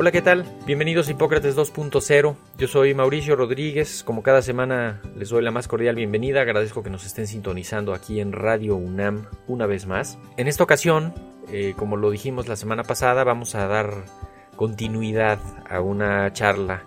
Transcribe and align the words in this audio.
Hola, 0.00 0.12
¿qué 0.12 0.22
tal? 0.22 0.46
Bienvenidos 0.64 1.08
a 1.08 1.10
Hipócrates 1.10 1.58
2.0. 1.58 2.34
Yo 2.56 2.68
soy 2.68 2.94
Mauricio 2.94 3.36
Rodríguez. 3.36 4.02
Como 4.02 4.22
cada 4.22 4.40
semana 4.40 5.02
les 5.14 5.28
doy 5.28 5.42
la 5.42 5.50
más 5.50 5.68
cordial 5.68 5.94
bienvenida. 5.94 6.40
Agradezco 6.40 6.82
que 6.82 6.88
nos 6.88 7.04
estén 7.04 7.26
sintonizando 7.26 7.92
aquí 7.92 8.18
en 8.18 8.32
Radio 8.32 8.76
UNAM 8.76 9.26
una 9.46 9.66
vez 9.66 9.86
más. 9.86 10.16
En 10.38 10.48
esta 10.48 10.64
ocasión, 10.64 11.12
eh, 11.52 11.74
como 11.76 11.98
lo 11.98 12.10
dijimos 12.10 12.48
la 12.48 12.56
semana 12.56 12.82
pasada, 12.82 13.24
vamos 13.24 13.54
a 13.54 13.66
dar 13.66 14.06
continuidad 14.56 15.38
a 15.68 15.82
una 15.82 16.32
charla 16.32 16.84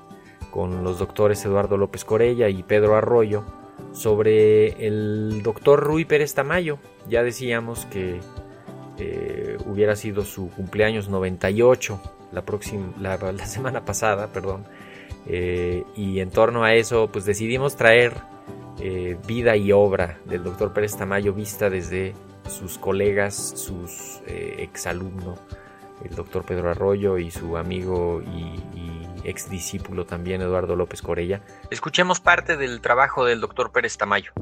con 0.50 0.84
los 0.84 0.98
doctores 0.98 1.46
Eduardo 1.46 1.78
López 1.78 2.06
Corella 2.06 2.50
y 2.50 2.64
Pedro 2.64 2.96
Arroyo 2.96 3.46
sobre 3.92 4.88
el 4.88 5.44
doctor 5.44 5.84
Rui 5.84 6.06
Pérez 6.06 6.34
Tamayo. 6.34 6.80
Ya 7.08 7.22
decíamos 7.22 7.86
que 7.86 8.22
eh, 8.98 9.58
hubiera 9.68 9.96
sido 9.96 10.26
su 10.26 10.50
cumpleaños 10.50 11.10
98 11.10 12.02
la, 12.34 12.44
próxima, 12.44 12.94
la, 13.00 13.46
semana 13.46 13.86
pasada, 13.86 14.32
perdón. 14.32 14.66
Eh, 15.26 15.84
y 15.96 16.20
en 16.20 16.30
torno 16.32 16.64
a 16.64 16.74
eso, 16.74 17.10
pues 17.12 17.26
decidimos 17.26 17.76
traer 17.78 18.14
eh, 18.80 19.18
vida 19.26 19.56
y 19.56 19.72
obra 19.72 20.20
del 20.26 20.44
doctor 20.44 20.74
Pérez 20.74 20.98
Tamayo 20.98 21.34
vista 21.34 21.70
desde 21.70 22.14
sus 22.50 22.78
colegas, 22.78 23.54
sus 23.56 24.22
eh, 24.28 24.56
exalumnos, 24.60 25.40
el 26.04 26.14
doctor 26.16 26.44
Pedro 26.44 26.72
Arroyo 26.72 27.18
y 27.18 27.32
su 27.32 27.56
amigo 27.56 28.22
y, 28.22 28.78
y 28.78 29.08
ex 29.24 29.50
discípulo 29.50 30.06
también, 30.06 30.42
Eduardo 30.42 30.76
López 30.76 31.02
Corella. 31.02 31.42
Escuchemos 31.70 32.20
parte 32.20 32.58
del 32.58 32.82
trabajo 32.82 33.24
del 33.24 33.40
doctor 33.40 33.72
Pérez 33.72 33.96
Tamayo. 33.98 34.34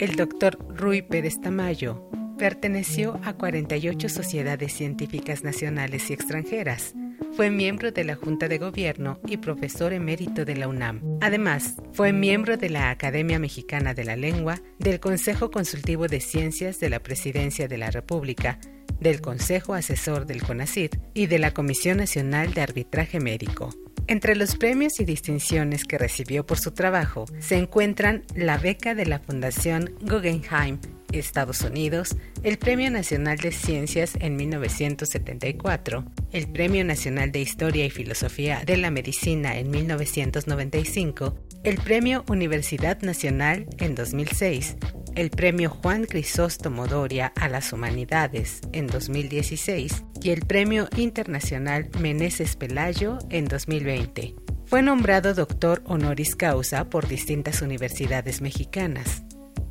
El 0.00 0.16
doctor 0.16 0.58
Rui 0.68 1.02
Pérez 1.02 1.40
Tamayo 1.40 2.08
Perteneció 2.38 3.18
a 3.24 3.32
48 3.32 4.08
sociedades 4.08 4.72
científicas 4.72 5.42
nacionales 5.42 6.08
y 6.08 6.12
extranjeras. 6.12 6.94
Fue 7.32 7.50
miembro 7.50 7.90
de 7.90 8.04
la 8.04 8.14
Junta 8.14 8.46
de 8.46 8.58
Gobierno 8.58 9.18
y 9.26 9.38
profesor 9.38 9.92
emérito 9.92 10.44
de 10.44 10.54
la 10.54 10.68
UNAM. 10.68 11.02
Además, 11.20 11.74
fue 11.92 12.12
miembro 12.12 12.56
de 12.56 12.70
la 12.70 12.90
Academia 12.90 13.40
Mexicana 13.40 13.92
de 13.92 14.04
la 14.04 14.14
Lengua, 14.14 14.60
del 14.78 15.00
Consejo 15.00 15.50
Consultivo 15.50 16.06
de 16.06 16.20
Ciencias 16.20 16.78
de 16.78 16.90
la 16.90 17.00
Presidencia 17.00 17.66
de 17.66 17.76
la 17.76 17.90
República, 17.90 18.60
del 19.00 19.20
Consejo 19.20 19.74
Asesor 19.74 20.24
del 20.24 20.44
CONACYT 20.44 20.96
y 21.14 21.26
de 21.26 21.40
la 21.40 21.52
Comisión 21.52 21.96
Nacional 21.96 22.54
de 22.54 22.60
Arbitraje 22.60 23.18
Médico. 23.18 23.74
Entre 24.06 24.36
los 24.36 24.54
premios 24.54 25.00
y 25.00 25.04
distinciones 25.04 25.84
que 25.84 25.98
recibió 25.98 26.46
por 26.46 26.58
su 26.58 26.70
trabajo 26.70 27.24
se 27.40 27.56
encuentran 27.56 28.22
la 28.36 28.58
beca 28.58 28.94
de 28.94 29.06
la 29.06 29.18
Fundación 29.18 29.92
Guggenheim 30.00 30.78
Estados 31.12 31.62
Unidos, 31.62 32.16
el 32.42 32.58
Premio 32.58 32.90
Nacional 32.90 33.38
de 33.38 33.52
Ciencias 33.52 34.16
en 34.20 34.36
1974, 34.36 36.04
el 36.32 36.48
Premio 36.48 36.84
Nacional 36.84 37.32
de 37.32 37.40
Historia 37.40 37.86
y 37.86 37.90
Filosofía 37.90 38.62
de 38.64 38.76
la 38.76 38.90
Medicina 38.90 39.58
en 39.58 39.70
1995, 39.70 41.36
el 41.64 41.78
Premio 41.78 42.24
Universidad 42.28 43.00
Nacional 43.02 43.66
en 43.78 43.94
2006, 43.94 44.76
el 45.14 45.30
Premio 45.30 45.70
Juan 45.70 46.04
Crisóstomo 46.04 46.86
Doria 46.86 47.32
a 47.34 47.48
las 47.48 47.72
Humanidades 47.72 48.60
en 48.72 48.86
2016 48.86 50.04
y 50.22 50.30
el 50.30 50.42
Premio 50.42 50.88
Internacional 50.96 51.88
Meneses 52.00 52.56
Pelayo 52.56 53.18
en 53.30 53.46
2020. 53.46 54.34
Fue 54.66 54.82
nombrado 54.82 55.32
doctor 55.32 55.82
honoris 55.86 56.36
causa 56.36 56.90
por 56.90 57.08
distintas 57.08 57.62
universidades 57.62 58.42
mexicanas. 58.42 59.22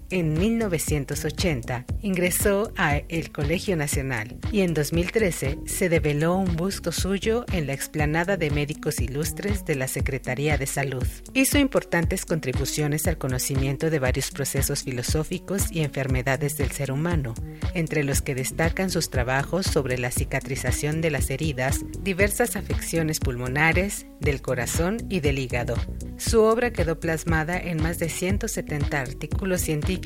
En 0.09 0.35
1980 0.35 1.85
ingresó 2.01 2.71
a 2.77 2.95
el 2.95 3.29
Colegio 3.33 3.75
Nacional 3.75 4.37
y 4.53 4.61
en 4.61 4.73
2013 4.73 5.59
se 5.65 5.89
develó 5.89 6.37
un 6.37 6.55
busto 6.55 6.93
suyo 6.93 7.45
en 7.51 7.67
la 7.67 7.73
explanada 7.73 8.37
de 8.37 8.49
médicos 8.49 9.01
ilustres 9.01 9.65
de 9.65 9.75
la 9.75 9.89
Secretaría 9.89 10.57
de 10.57 10.65
Salud. 10.65 11.05
Hizo 11.33 11.57
importantes 11.57 12.23
contribuciones 12.23 13.05
al 13.07 13.17
conocimiento 13.17 13.89
de 13.89 13.99
varios 13.99 14.31
procesos 14.31 14.83
filosóficos 14.83 15.69
y 15.73 15.81
enfermedades 15.81 16.55
del 16.55 16.71
ser 16.71 16.93
humano, 16.93 17.33
entre 17.73 18.05
los 18.05 18.21
que 18.21 18.33
destacan 18.33 18.89
sus 18.89 19.09
trabajos 19.09 19.65
sobre 19.65 19.97
la 19.97 20.11
cicatrización 20.11 21.01
de 21.01 21.11
las 21.11 21.29
heridas, 21.29 21.81
diversas 22.01 22.55
afecciones 22.55 23.19
pulmonares, 23.19 24.05
del 24.21 24.41
corazón 24.41 24.97
y 25.09 25.19
del 25.19 25.37
hígado. 25.37 25.75
Su 26.17 26.41
obra 26.41 26.71
quedó 26.71 26.99
plasmada 26.99 27.59
en 27.59 27.83
más 27.83 27.99
de 27.99 28.09
170 28.09 28.99
artículos 28.99 29.61
científicos 29.61 29.96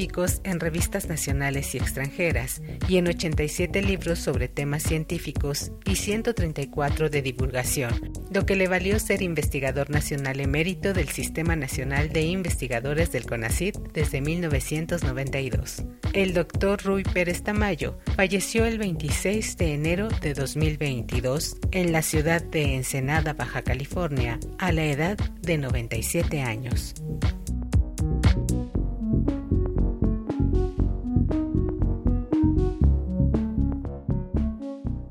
en 0.44 0.59
revistas 0.59 1.07
nacionales 1.07 1.75
y 1.75 1.78
extranjeras 1.78 2.62
y 2.88 2.97
en 2.97 3.07
87 3.07 3.81
libros 3.81 4.19
sobre 4.19 4.47
temas 4.47 4.84
científicos 4.84 5.72
y 5.85 5.96
134 5.96 7.09
de 7.09 7.22
divulgación, 7.22 8.12
lo 8.31 8.46
que 8.46 8.56
le 8.56 8.68
valió 8.68 9.00
ser 9.00 9.22
investigador 9.22 9.90
nacional 9.90 10.40
emérito 10.40 10.94
del 10.94 11.09
Sistema 11.09 11.56
Nacional 11.56 12.09
de 12.09 12.22
Investigadores 12.22 13.12
del 13.12 13.25
CONACYT 13.25 13.78
desde 13.94 14.22
1992. 14.22 15.84
El 16.13 16.34
doctor 16.34 16.81
Rui 16.84 17.03
Pérez 17.03 17.44
Tamayo 17.44 17.97
falleció 18.16 18.66
el 18.66 18.78
26 18.78 19.58
de 19.58 19.73
enero 19.73 20.08
de 20.22 20.34
2022 20.34 21.58
en 21.72 21.91
la 21.91 22.02
ciudad 22.02 22.41
de 22.41 22.75
Ensenada, 22.75 23.34
Baja 23.34 23.62
California, 23.62 24.40
a 24.58 24.72
la 24.72 24.85
edad 24.85 25.18
de 25.41 25.58
97 25.58 26.41
años. 26.41 26.96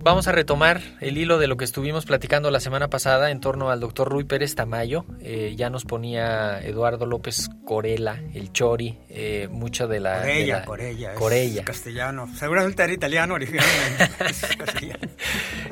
Vamos 0.03 0.29
a 0.29 0.33
retomar 0.33 0.81
el 1.01 1.19
hilo 1.19 1.39
de 1.39 1.47
lo 1.47 1.59
que 1.59 1.67
estuvimos 1.67 2.07
platicando 2.07 2.51
la 2.51 2.61
semana 2.61 2.89
pasada 2.89 3.31
en 3.31 3.39
torno 3.39 3.69
al 3.69 3.81
doctor 3.81 4.09
Rui 4.09 4.25
Pérez 4.25 4.55
Tamayo. 4.55 5.05
Eh, 5.21 5.53
ya 5.59 5.69
nos 5.69 5.85
ponía 5.85 6.59
Eduardo 6.63 7.05
López 7.05 7.51
Corella, 7.67 8.19
el 8.33 8.51
Chori, 8.51 8.99
eh, 9.11 9.47
mucho 9.51 9.89
de 9.89 10.01
la... 10.01 10.21
Corella, 10.21 10.61
de 10.61 10.65
Corella. 10.65 11.15
Corella. 11.17 11.65
castellano. 11.67 12.31
Seguramente 12.35 12.83
era 12.83 12.95
italiano 12.95 13.35
originalmente. 13.35 14.09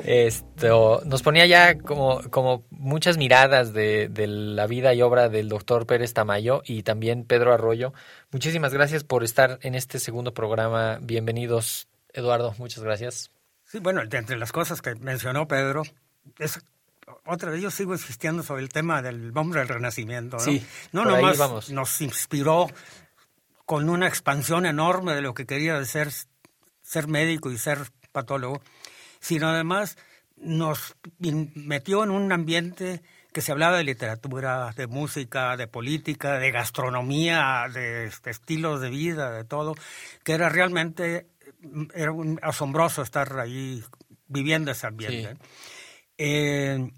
Esto, 0.27 1.01
nos 1.05 1.23
ponía 1.23 1.47
ya 1.47 1.79
como, 1.79 2.21
como 2.29 2.65
muchas 2.69 3.17
miradas 3.17 3.73
de, 3.73 4.09
de 4.09 4.27
la 4.27 4.67
vida 4.67 4.93
y 4.93 5.01
obra 5.01 5.29
del 5.29 5.49
doctor 5.49 5.87
Pérez 5.87 6.13
Tamayo 6.13 6.61
y 6.65 6.83
también 6.83 7.25
Pedro 7.25 7.51
Arroyo. 7.51 7.93
Muchísimas 8.31 8.75
gracias 8.75 9.03
por 9.03 9.23
estar 9.23 9.57
en 9.63 9.73
este 9.73 9.97
segundo 9.97 10.35
programa. 10.35 10.99
Bienvenidos, 11.01 11.87
Eduardo. 12.13 12.53
Muchas 12.59 12.83
gracias. 12.83 13.31
Sí, 13.69 13.77
bueno, 13.79 14.03
de 14.03 14.17
entre 14.17 14.37
las 14.37 14.51
cosas 14.51 14.81
que 14.81 14.95
mencionó 14.95 15.47
Pedro, 15.47 15.83
es 16.39 16.59
otra 17.25 17.51
vez 17.51 17.61
yo 17.61 17.69
sigo 17.69 17.93
insistiendo 17.93 18.41
sobre 18.41 18.63
el 18.63 18.69
tema 18.69 19.03
del 19.03 19.31
hombre 19.35 19.59
del 19.59 19.69
renacimiento. 19.69 20.37
¿no? 20.37 20.43
Sí, 20.43 20.65
no 20.91 21.05
nomás 21.05 21.37
vamos. 21.37 21.69
nos 21.69 22.01
inspiró 22.01 22.67
con 23.65 23.87
una 23.87 24.07
expansión 24.07 24.65
enorme 24.65 25.13
de 25.13 25.21
lo 25.21 25.35
que 25.35 25.45
quería 25.45 25.83
ser, 25.85 26.11
ser 26.81 27.07
médico 27.07 27.51
y 27.51 27.59
ser 27.59 27.77
patólogo, 28.11 28.63
sino 29.19 29.49
además 29.49 29.97
nos 30.35 30.95
metió 31.19 32.03
en 32.03 32.09
un 32.09 32.31
ambiente 32.31 33.03
que 33.31 33.41
se 33.41 33.51
hablaba 33.51 33.77
de 33.77 33.83
literatura, 33.83 34.73
de 34.75 34.87
música, 34.87 35.55
de 35.55 35.67
política, 35.67 36.39
de 36.39 36.49
gastronomía, 36.49 37.67
de, 37.71 38.05
estilos 38.25 38.81
de 38.81 38.89
vida, 38.89 39.31
de 39.31 39.43
todo, 39.43 39.75
que 40.23 40.33
era 40.33 40.49
realmente 40.49 41.27
era 41.93 42.11
un 42.11 42.39
asombroso 42.41 43.01
estar 43.01 43.39
ahí 43.39 43.83
viviendo 44.27 44.71
ese 44.71 44.87
ambiente. 44.87 45.37
Eh, 46.17 46.91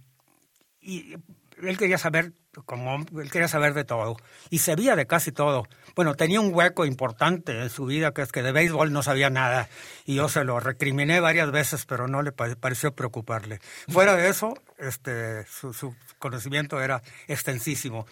y 0.82 1.14
él 1.62 1.78
quería 1.78 1.98
saber 1.98 2.34
como 2.66 3.06
él 3.18 3.32
quería 3.32 3.48
saber 3.48 3.74
de 3.74 3.86
todo 3.86 4.18
y 4.50 4.60
sabía 4.60 4.96
de 4.96 5.08
casi 5.08 5.32
todo. 5.32 5.68
Bueno, 5.96 6.16
tenía 6.16 6.42
un 6.42 6.54
hueco 6.54 6.86
importante 6.86 7.62
en 7.62 7.70
su 7.70 7.86
vida 7.86 8.14
que 8.14 8.22
es 8.22 8.32
que 8.32 8.42
de 8.42 8.52
béisbol 8.52 8.92
no 8.92 9.04
sabía 9.04 9.30
nada 9.30 9.70
y 10.06 10.16
yo 10.16 10.28
se 10.28 10.44
lo 10.44 10.60
recriminé 10.60 11.20
varias 11.20 11.52
veces, 11.52 11.86
pero 11.86 12.08
no 12.08 12.22
le 12.22 12.32
pareció 12.32 12.94
preocuparle. 12.94 13.60
Fuera 13.88 14.16
de 14.16 14.30
eso, 14.30 14.54
este, 14.78 15.46
su, 15.46 15.74
su 15.74 15.96
conocimiento 16.20 16.82
era 16.82 17.02
extensísimo. 17.28 18.06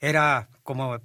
Era 0.00 0.48
como 0.62 1.00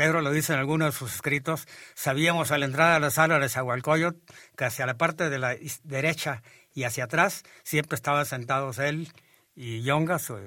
Pedro 0.00 0.22
lo 0.22 0.32
dice 0.32 0.54
en 0.54 0.58
algunos 0.58 0.94
de 0.94 0.98
sus 0.98 1.14
escritos, 1.14 1.68
sabíamos 1.92 2.52
a 2.52 2.56
la 2.56 2.64
entrada 2.64 2.94
de 2.94 3.00
la 3.00 3.10
sala 3.10 3.38
de 3.38 3.50
Zahualcoyot 3.50 4.16
que 4.56 4.64
hacia 4.64 4.86
la 4.86 4.96
parte 4.96 5.28
de 5.28 5.38
la 5.38 5.54
derecha 5.84 6.42
y 6.72 6.84
hacia 6.84 7.04
atrás 7.04 7.42
siempre 7.64 7.96
estaban 7.96 8.24
sentados 8.24 8.78
él 8.78 9.12
y 9.54 9.82
Yonga, 9.82 10.18
su, 10.18 10.38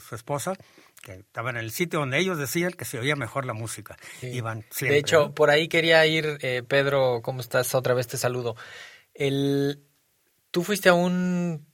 su, 0.00 0.14
esposa, 0.16 0.54
que 1.04 1.12
estaban 1.12 1.56
en 1.56 1.62
el 1.62 1.70
sitio 1.70 2.00
donde 2.00 2.18
ellos 2.18 2.36
decían 2.36 2.72
que 2.72 2.84
se 2.84 2.98
oía 2.98 3.14
mejor 3.14 3.46
la 3.46 3.52
música. 3.52 3.96
Iban 4.22 4.64
de 4.80 4.98
hecho, 4.98 5.32
por 5.36 5.50
ahí 5.50 5.68
quería 5.68 6.04
ir, 6.06 6.38
eh, 6.40 6.64
Pedro, 6.66 7.20
¿cómo 7.22 7.42
estás? 7.42 7.76
Otra 7.76 7.94
vez 7.94 8.08
te 8.08 8.16
saludo. 8.16 8.56
El, 9.14 9.84
tú 10.50 10.64
fuiste 10.64 10.88
a 10.88 10.94
un 10.94 11.64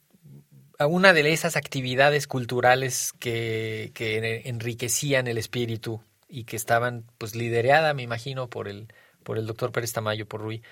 a 0.79 0.87
una 0.87 1.15
de 1.15 1.33
esas 1.33 1.57
actividades 1.57 2.27
culturales 2.27 3.15
que, 3.19 3.91
que 3.95 4.43
enriquecían 4.45 5.29
el 5.29 5.39
espíritu 5.39 6.03
y 6.31 6.45
que 6.45 6.57
estaban 6.57 7.05
pues 7.19 7.35
liderada, 7.35 7.95
me 7.95 8.03
imagino, 8.03 8.49
por 8.49 8.69
el, 8.69 8.89
por 9.25 9.39
el 9.39 9.47
doctor 9.47 9.73
Pérez 9.73 9.93
Tamayo, 9.93 10.27
por 10.29 10.41
Rui. 10.43 10.63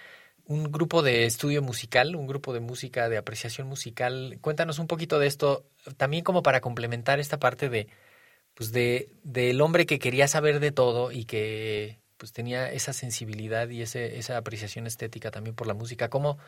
Un 0.47 0.73
grupo 0.73 1.03
de 1.03 1.27
estudio 1.27 1.63
musical, 1.63 2.17
un 2.17 2.27
grupo 2.27 2.55
de 2.55 2.61
música, 2.61 3.09
de 3.09 3.19
apreciación 3.19 3.69
musical. 3.69 4.39
Cuéntanos 4.41 4.79
un 4.79 4.87
poquito 4.87 5.19
de 5.19 5.27
esto, 5.27 5.67
también 5.97 6.25
como 6.25 6.43
para 6.43 6.61
complementar 6.61 7.21
esta 7.21 7.39
parte 7.39 7.69
de, 7.69 7.89
pues 8.55 8.73
de, 8.73 9.11
del 9.25 9.61
hombre 9.61 9.87
que 9.87 9.99
quería 9.99 10.29
saber 10.29 10.61
de 10.61 10.73
todo 10.73 11.13
y 11.13 11.25
que 11.27 12.01
pues 12.17 12.33
tenía 12.33 12.73
esa 12.73 12.93
sensibilidad 12.93 13.69
y 13.71 13.83
ese, 13.83 14.19
esa 14.19 14.37
apreciación 14.37 14.87
estética 14.87 15.31
también 15.31 15.55
por 15.57 15.67
la 15.67 15.75
música. 15.75 16.09
¿Cómo, 16.11 16.39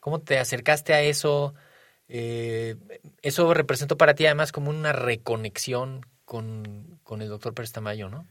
cómo 0.00 0.20
te 0.20 0.38
acercaste 0.38 0.94
a 0.94 1.02
eso? 1.02 1.54
Eh, 2.08 2.76
eso 3.22 3.54
representó 3.54 3.96
para 3.96 4.14
ti 4.14 4.26
además 4.26 4.52
como 4.52 4.70
una 4.70 4.92
reconexión 4.92 6.06
con, 6.24 6.98
con 7.04 7.22
el 7.22 7.28
doctor 7.28 7.54
Pérez 7.54 7.72
Tamayo, 7.72 8.08
¿no? 8.08 8.26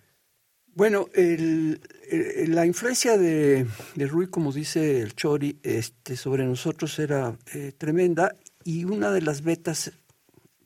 Bueno, 0.75 1.07
el, 1.13 1.81
la 2.47 2.65
influencia 2.65 3.17
de, 3.17 3.65
de, 3.95 4.07
Rui, 4.07 4.27
como 4.27 4.51
dice 4.51 5.01
el 5.01 5.15
Chori, 5.15 5.59
este, 5.63 6.15
sobre 6.15 6.45
nosotros 6.45 6.97
era 6.99 7.37
eh, 7.53 7.73
tremenda 7.77 8.35
y 8.63 8.85
una 8.85 9.11
de 9.11 9.21
las 9.21 9.41
betas 9.41 9.91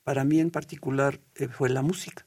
para 0.03 0.23
mí 0.23 0.39
en 0.39 0.51
particular 0.51 1.19
eh, 1.35 1.47
fue 1.47 1.69
la 1.69 1.81
música. 1.81 2.25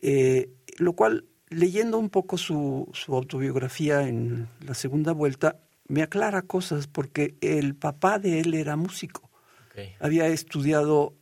Eh, 0.00 0.50
lo 0.78 0.92
cual, 0.92 1.24
leyendo 1.48 1.98
un 1.98 2.10
poco 2.10 2.38
su, 2.38 2.88
su, 2.92 3.14
autobiografía 3.14 4.06
en 4.06 4.48
la 4.64 4.74
segunda 4.74 5.12
vuelta, 5.12 5.60
me 5.86 6.02
aclara 6.02 6.42
cosas 6.42 6.86
porque 6.86 7.36
el 7.40 7.74
papá 7.74 8.18
de 8.18 8.40
él 8.40 8.54
era 8.54 8.76
músico. 8.76 9.28
Había 10.00 10.26
estudiado 10.26 11.14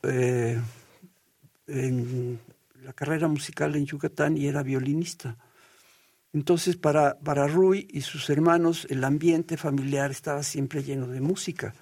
en 1.66 2.40
la 2.86 2.92
carrera 2.92 3.26
musical 3.26 3.74
en 3.74 3.84
Yucatán 3.84 4.36
y 4.38 4.46
era 4.46 4.62
violinista. 4.62 5.36
Entonces, 6.32 6.76
para, 6.76 7.18
para 7.18 7.48
Rui 7.48 7.88
y 7.90 8.02
sus 8.02 8.30
hermanos, 8.30 8.86
el 8.90 9.02
ambiente 9.02 9.56
familiar 9.56 10.12
estaba 10.12 10.44
siempre 10.44 10.84
lleno 10.84 11.08
de 11.08 11.20
música. 11.20 11.74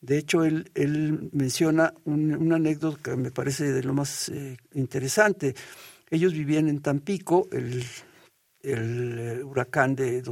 De 0.00 0.18
hecho, 0.18 0.44
él, 0.44 0.70
él 0.74 1.30
menciona 1.32 1.94
una 2.04 2.56
anécdota 2.56 3.02
que 3.02 3.16
me 3.16 3.30
parece 3.30 3.72
de 3.72 3.82
lo 3.82 3.94
más 3.94 4.28
eh, 4.28 4.58
interesante. 4.74 5.54
Ellos 6.10 6.34
vivían 6.34 6.68
en 6.68 6.80
Tampico, 6.80 7.48
el, 7.50 7.82
el 8.60 9.18
eh, 9.18 9.42
huracán 9.42 9.96
de 9.96 10.22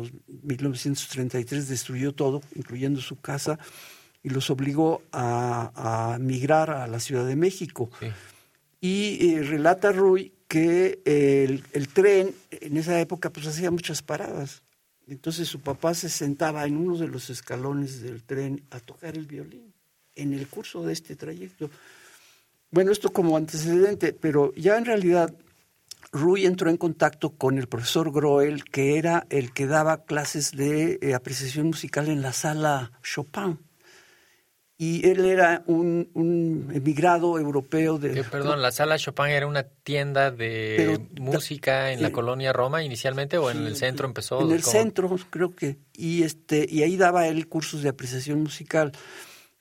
1933 0.43 1.67
destruyó 1.67 2.13
todo, 2.13 2.43
incluyendo 2.55 3.01
su 3.01 3.21
casa, 3.21 3.59
y 4.23 4.29
los 4.29 4.51
obligó 4.51 5.03
a, 5.13 6.13
a 6.13 6.19
migrar 6.19 6.71
a 6.71 6.87
la 6.87 7.01
Ciudad 7.01 7.27
de 7.27 7.37
México. 7.37 7.89
Y 8.85 9.31
eh, 9.31 9.43
relata 9.43 9.93
Rui 9.93 10.35
que 10.47 11.01
el, 11.07 11.89
tren 11.89 12.35
en 12.51 12.77
esa 12.77 13.01
época 13.01 13.31
pues 13.31 13.47
hacía 13.47 13.71
muchas 13.71 14.03
paradas. 14.03 14.63
Entonces 15.07 15.49
su 15.49 15.61
papá 15.61 15.95
se 15.95 16.11
sentaba 16.11 16.67
en 16.67 16.77
uno 16.77 16.99
de 16.99 17.09
los 17.09 17.31
escalones 17.31 18.03
del 18.03 18.23
tren 18.23 18.63
a 18.69 18.81
tocar 18.81 19.17
el 19.17 19.25
violín 19.25 19.73
en 20.15 20.35
el 20.35 20.47
curso 20.49 20.85
de 20.85 20.93
este 20.93 21.17
trayecto. 21.17 21.71
Bueno, 22.71 22.93
esto 22.93 23.11
como 23.11 23.39
antecedente, 23.39 24.13
pero 24.13 24.53
ya 24.55 24.77
en 24.77 24.85
realidad 24.85 25.35
Rui 26.13 26.45
entró 26.45 26.69
en 26.69 26.77
contacto 26.77 27.31
con 27.31 27.57
el 27.57 27.69
profesor 27.69 28.13
Groel, 28.13 28.65
que 28.65 28.99
era 28.99 29.27
el 29.31 29.55
que 29.55 29.67
daba 29.67 30.05
clases 30.05 30.53
de 30.53 30.99
eh, 31.01 31.15
apreciación 31.15 31.69
musical 31.69 32.09
en 32.09 32.21
la 32.21 32.35
sala 32.35 32.93
Chopin 33.03 33.59
y 34.77 35.09
él 35.09 35.25
era 35.25 35.63
un, 35.67 36.69
emigrado 36.75 37.39
europeo 37.39 37.99
de... 37.99 38.25
perdón, 38.25 38.61
la 38.61 38.73
sala 38.73 38.99
Chopin 38.99 39.27
era 39.27 39.47
una 39.47 39.63
tienda 39.63 40.33
de 40.33 41.01
música 41.21 41.93
en 41.93 42.03
la 42.03 42.11
colonia 42.11 42.53
Roma 42.53 42.83
inicialmente 42.83 43.39
o 43.39 43.51
en 43.51 43.67
el 43.67 43.77
centro 43.77 44.07
empezó. 44.07 44.41
En 44.41 44.51
el 44.51 44.65
centro, 44.65 45.17
creo 45.31 45.55
que, 45.55 45.79
y 45.95 46.25
este 46.25 46.67
y 46.69 46.83
ahí 46.83 46.97
daba 46.97 47.29
él 47.29 47.47
cursos 47.49 47.83
de 47.83 47.91
apreciación 47.91 48.43
musical. 48.43 48.93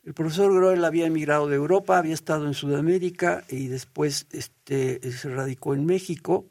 El 0.04 0.14
profesor 0.14 0.54
Groel 0.54 0.84
había 0.84 1.06
emigrado 1.06 1.48
de 1.48 1.56
Europa, 1.56 1.98
había 1.98 2.14
estado 2.14 2.48
en 2.48 2.54
Sudamérica 2.54 3.46
y 3.50 3.68
después 3.68 4.28
este, 4.32 5.00
se 5.12 5.30
radicó 5.30 5.76
en 5.76 5.86
México. 5.86 6.46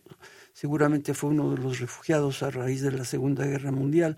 Seguramente 0.55 1.14
fue 1.14 1.31
uno 1.31 1.50
de 1.50 1.61
los 1.61 1.81
refugiados 1.81 2.43
a 2.43 2.50
raíz 2.50 2.81
de 2.81 2.93
la 2.93 3.05
Segunda 3.05 3.44
Guerra 3.44 3.73
Mundial. 3.73 4.17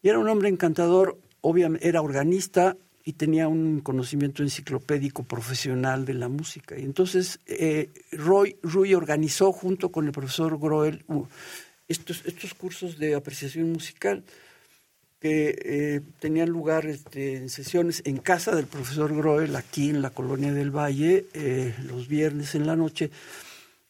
Y 0.00 0.08
era 0.08 0.18
un 0.18 0.28
hombre 0.28 0.48
encantador, 0.48 1.18
obviamente 1.42 1.86
era 1.86 2.00
organista, 2.00 2.76
y 3.04 3.14
tenía 3.14 3.48
un 3.48 3.80
conocimiento 3.80 4.42
enciclopédico 4.42 5.24
profesional 5.24 6.04
de 6.04 6.14
la 6.14 6.28
música. 6.28 6.78
Y 6.78 6.82
entonces 6.82 7.40
eh, 7.46 7.90
Roy, 8.12 8.56
Rui 8.62 8.94
organizó 8.94 9.52
junto 9.52 9.90
con 9.90 10.06
el 10.06 10.12
profesor 10.12 10.58
Groel 10.58 11.04
estos, 11.88 12.22
estos 12.24 12.54
cursos 12.54 12.98
de 12.98 13.14
apreciación 13.14 13.72
musical 13.72 14.22
que 15.22 15.56
eh, 15.64 16.00
tenían 16.18 16.48
lugar 16.48 16.86
este, 16.86 17.36
en 17.36 17.48
sesiones 17.48 18.02
en 18.04 18.16
casa 18.18 18.56
del 18.56 18.66
profesor 18.66 19.14
Groel, 19.14 19.54
aquí 19.54 19.88
en 19.88 20.02
la 20.02 20.10
colonia 20.10 20.52
del 20.52 20.72
Valle, 20.72 21.26
eh, 21.32 21.74
los 21.84 22.08
viernes 22.08 22.56
en 22.56 22.66
la 22.66 22.74
noche. 22.74 23.10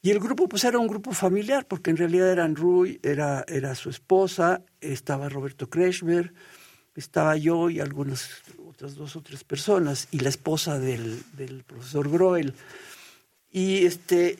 Y 0.02 0.10
el 0.10 0.18
grupo 0.18 0.46
pues 0.46 0.64
era 0.64 0.78
un 0.78 0.88
grupo 0.88 1.12
familiar, 1.12 1.64
porque 1.66 1.90
en 1.90 1.96
realidad 1.96 2.30
eran 2.30 2.54
Rui, 2.54 3.00
era, 3.02 3.46
era 3.48 3.74
su 3.74 3.88
esposa, 3.88 4.62
estaba 4.82 5.30
Roberto 5.30 5.70
Kretschmer, 5.70 6.34
estaba 6.94 7.36
yo 7.38 7.70
y 7.70 7.80
algunas 7.80 8.42
otras 8.82 8.96
dos 8.96 9.14
o 9.14 9.22
tres 9.22 9.44
personas 9.44 10.08
y 10.10 10.18
la 10.18 10.28
esposa 10.28 10.76
del, 10.76 11.22
del 11.34 11.62
profesor 11.62 12.10
Groel. 12.10 12.52
Y 13.48 13.86
este, 13.86 14.36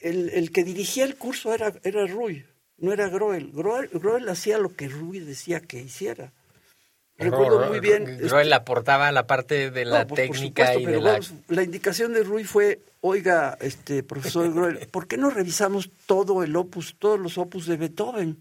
el, 0.00 0.30
el, 0.30 0.50
que 0.50 0.64
dirigía 0.64 1.04
el 1.04 1.14
curso 1.14 1.54
era, 1.54 1.72
era 1.84 2.04
Rui, 2.08 2.44
no 2.78 2.92
era 2.92 3.08
Groel. 3.08 3.52
Groel. 3.52 3.88
Groel 3.92 4.28
hacía 4.28 4.58
lo 4.58 4.74
que 4.74 4.88
Rui 4.88 5.20
decía 5.20 5.60
que 5.60 5.80
hiciera. 5.80 6.32
Recuerdo 7.18 7.68
muy 7.68 7.78
bien. 7.78 8.04
Groel 8.04 8.48
este, 8.48 8.54
aportaba 8.54 9.12
la 9.12 9.28
parte 9.28 9.70
de 9.70 9.84
la 9.84 10.08
pues, 10.08 10.22
técnica 10.22 10.74
y 10.74 10.84
de 10.84 11.00
la... 11.00 11.20
la 11.46 11.62
indicación 11.62 12.12
de 12.14 12.24
Rui 12.24 12.42
fue, 12.42 12.80
oiga, 13.00 13.56
este 13.60 14.02
profesor 14.02 14.52
Groel, 14.52 14.88
¿por 14.88 15.06
qué 15.06 15.16
no 15.16 15.30
revisamos 15.30 15.90
todo 16.06 16.42
el 16.42 16.56
opus, 16.56 16.96
todos 16.98 17.20
los 17.20 17.38
opus 17.38 17.66
de 17.66 17.76
Beethoven? 17.76 18.38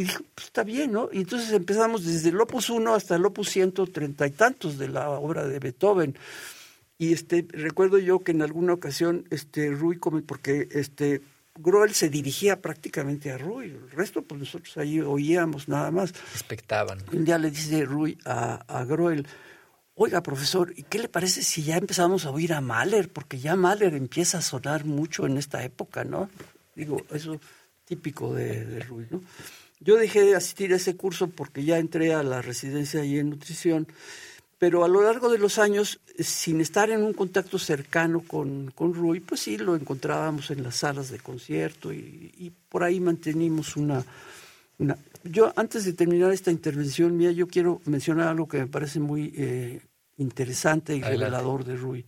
Y 0.00 0.04
dije, 0.04 0.24
pues 0.34 0.46
está 0.46 0.64
bien, 0.64 0.92
¿no? 0.92 1.10
Y 1.12 1.18
entonces 1.18 1.52
empezamos 1.52 2.06
desde 2.06 2.30
el 2.30 2.40
opus 2.40 2.70
1 2.70 2.94
hasta 2.94 3.16
el 3.16 3.26
opus 3.26 3.50
130 3.50 4.26
y 4.28 4.30
tantos 4.30 4.78
de 4.78 4.88
la 4.88 5.10
obra 5.10 5.46
de 5.46 5.58
Beethoven. 5.58 6.16
Y 6.96 7.12
este, 7.12 7.46
recuerdo 7.50 7.98
yo 7.98 8.20
que 8.20 8.32
en 8.32 8.40
alguna 8.40 8.72
ocasión, 8.72 9.26
este, 9.28 9.70
Rui, 9.70 9.98
porque 9.98 10.68
este, 10.70 11.20
Groel 11.54 11.92
se 11.92 12.08
dirigía 12.08 12.62
prácticamente 12.62 13.30
a 13.30 13.36
Rui, 13.36 13.66
el 13.66 13.90
resto, 13.90 14.22
pues 14.22 14.40
nosotros 14.40 14.74
ahí 14.78 15.02
oíamos 15.02 15.68
nada 15.68 15.90
más. 15.90 16.14
Expectaban. 16.32 17.00
Un 17.12 17.26
día 17.26 17.36
le 17.36 17.50
dice 17.50 17.84
Rui 17.84 18.16
a, 18.24 18.54
a 18.68 18.86
Groel, 18.86 19.26
oiga, 19.96 20.22
profesor, 20.22 20.72
¿y 20.74 20.84
qué 20.84 20.98
le 20.98 21.10
parece 21.10 21.42
si 21.42 21.62
ya 21.62 21.76
empezamos 21.76 22.24
a 22.24 22.30
oír 22.30 22.54
a 22.54 22.62
Mahler? 22.62 23.10
Porque 23.10 23.38
ya 23.38 23.54
Mahler 23.54 23.92
empieza 23.92 24.38
a 24.38 24.40
sonar 24.40 24.86
mucho 24.86 25.26
en 25.26 25.36
esta 25.36 25.62
época, 25.62 26.04
¿no? 26.04 26.30
Digo, 26.74 27.02
eso 27.10 27.38
típico 27.84 28.32
de, 28.32 28.64
de 28.64 28.80
Rui, 28.80 29.06
¿no? 29.10 29.20
Yo 29.80 29.96
dejé 29.96 30.22
de 30.22 30.36
asistir 30.36 30.72
a 30.72 30.76
ese 30.76 30.94
curso 30.94 31.28
porque 31.28 31.64
ya 31.64 31.78
entré 31.78 32.12
a 32.12 32.22
la 32.22 32.42
residencia 32.42 33.00
ahí 33.00 33.18
en 33.18 33.30
nutrición, 33.30 33.88
pero 34.58 34.84
a 34.84 34.88
lo 34.88 35.02
largo 35.02 35.30
de 35.30 35.38
los 35.38 35.58
años, 35.58 36.00
sin 36.18 36.60
estar 36.60 36.90
en 36.90 37.02
un 37.02 37.14
contacto 37.14 37.58
cercano 37.58 38.20
con, 38.20 38.70
con 38.72 38.92
Rui, 38.92 39.20
pues 39.20 39.40
sí, 39.40 39.56
lo 39.56 39.74
encontrábamos 39.74 40.50
en 40.50 40.62
las 40.62 40.76
salas 40.76 41.10
de 41.10 41.18
concierto 41.18 41.94
y, 41.94 42.52
por 42.68 42.84
ahí 42.84 43.00
mantenimos 43.00 43.74
una, 43.76 44.04
una, 44.78 44.98
Yo, 45.24 45.50
antes 45.56 45.86
de 45.86 45.94
terminar 45.94 46.30
esta 46.30 46.50
intervención 46.50 47.16
mía, 47.16 47.32
yo 47.32 47.48
quiero 47.48 47.80
mencionar 47.86 48.28
algo 48.28 48.46
que 48.46 48.58
me 48.58 48.66
parece 48.66 49.00
muy 49.00 49.32
eh, 49.34 49.80
interesante 50.18 50.94
y 50.94 51.00
revelador 51.00 51.64
de 51.64 51.76
Rui. 51.76 52.04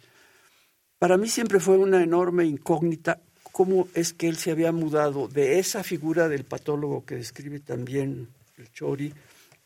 Para 0.99 1.17
mí 1.17 1.29
siempre 1.29 1.59
fue 1.59 1.79
una 1.79 2.03
enorme 2.03 2.45
incógnita 2.45 3.19
cómo 3.53 3.87
es 3.95 4.15
que 4.15 4.29
él 4.29 4.37
se 4.37 4.51
había 4.51 4.73
mudado 4.73 5.29
de 5.29 5.59
esa 5.59 5.85
figura 5.85 6.29
del 6.29 6.45
patólogo 6.45 7.05
que 7.05 7.17
describe 7.17 7.61
también 7.61 8.29
el 8.57 8.73
Chori 8.73 9.13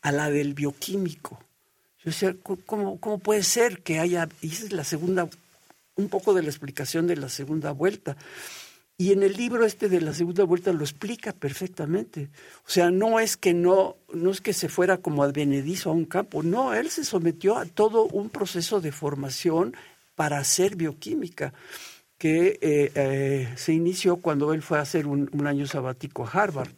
a 0.01 0.11
la 0.11 0.29
del 0.29 0.53
bioquímico. 0.53 1.39
Yo 2.03 2.11
decía, 2.11 2.35
¿cómo, 2.65 2.99
cómo 2.99 3.17
puede 3.17 3.43
ser 3.43 3.81
que 3.81 3.99
haya, 3.99 4.29
y 4.41 4.51
esa 4.51 4.65
es 4.65 4.73
la 4.73 4.83
segunda, 4.83 5.29
un 5.95 6.09
poco 6.09 6.33
de 6.33 6.43
la 6.43 6.49
explicación 6.49 7.07
de 7.07 7.15
la 7.15 7.29
segunda 7.29 7.71
vuelta. 7.71 8.17
Y 8.99 9.11
en 9.11 9.23
el 9.23 9.33
libro 9.33 9.63
este 9.63 9.89
de 9.89 10.01
la 10.01 10.13
segunda 10.13 10.43
vuelta 10.43 10.73
lo 10.73 10.83
explica 10.83 11.31
perfectamente. 11.31 12.29
O 12.65 12.69
sea, 12.69 12.89
no 12.89 13.19
es 13.19 13.37
que 13.37 13.53
no, 13.53 13.95
no 14.11 14.31
es 14.31 14.41
que 14.41 14.53
se 14.53 14.69
fuera 14.69 14.97
como 14.97 15.23
advenedizo 15.23 15.91
a 15.91 15.93
un 15.93 16.05
campo, 16.05 16.43
no, 16.43 16.73
él 16.73 16.89
se 16.89 17.03
sometió 17.03 17.57
a 17.57 17.65
todo 17.65 18.05
un 18.05 18.29
proceso 18.29 18.81
de 18.81 18.91
formación 18.91 19.75
para 20.15 20.39
hacer 20.39 20.75
bioquímica 20.75 21.53
que 22.17 22.57
eh, 22.61 22.91
eh, 22.95 23.53
se 23.55 23.73
inició 23.73 24.17
cuando 24.17 24.53
él 24.53 24.61
fue 24.61 24.79
a 24.79 24.81
hacer 24.81 25.07
un, 25.07 25.47
año 25.47 25.67
sabático 25.67 26.25
a 26.25 26.29
Harvard. 26.29 26.71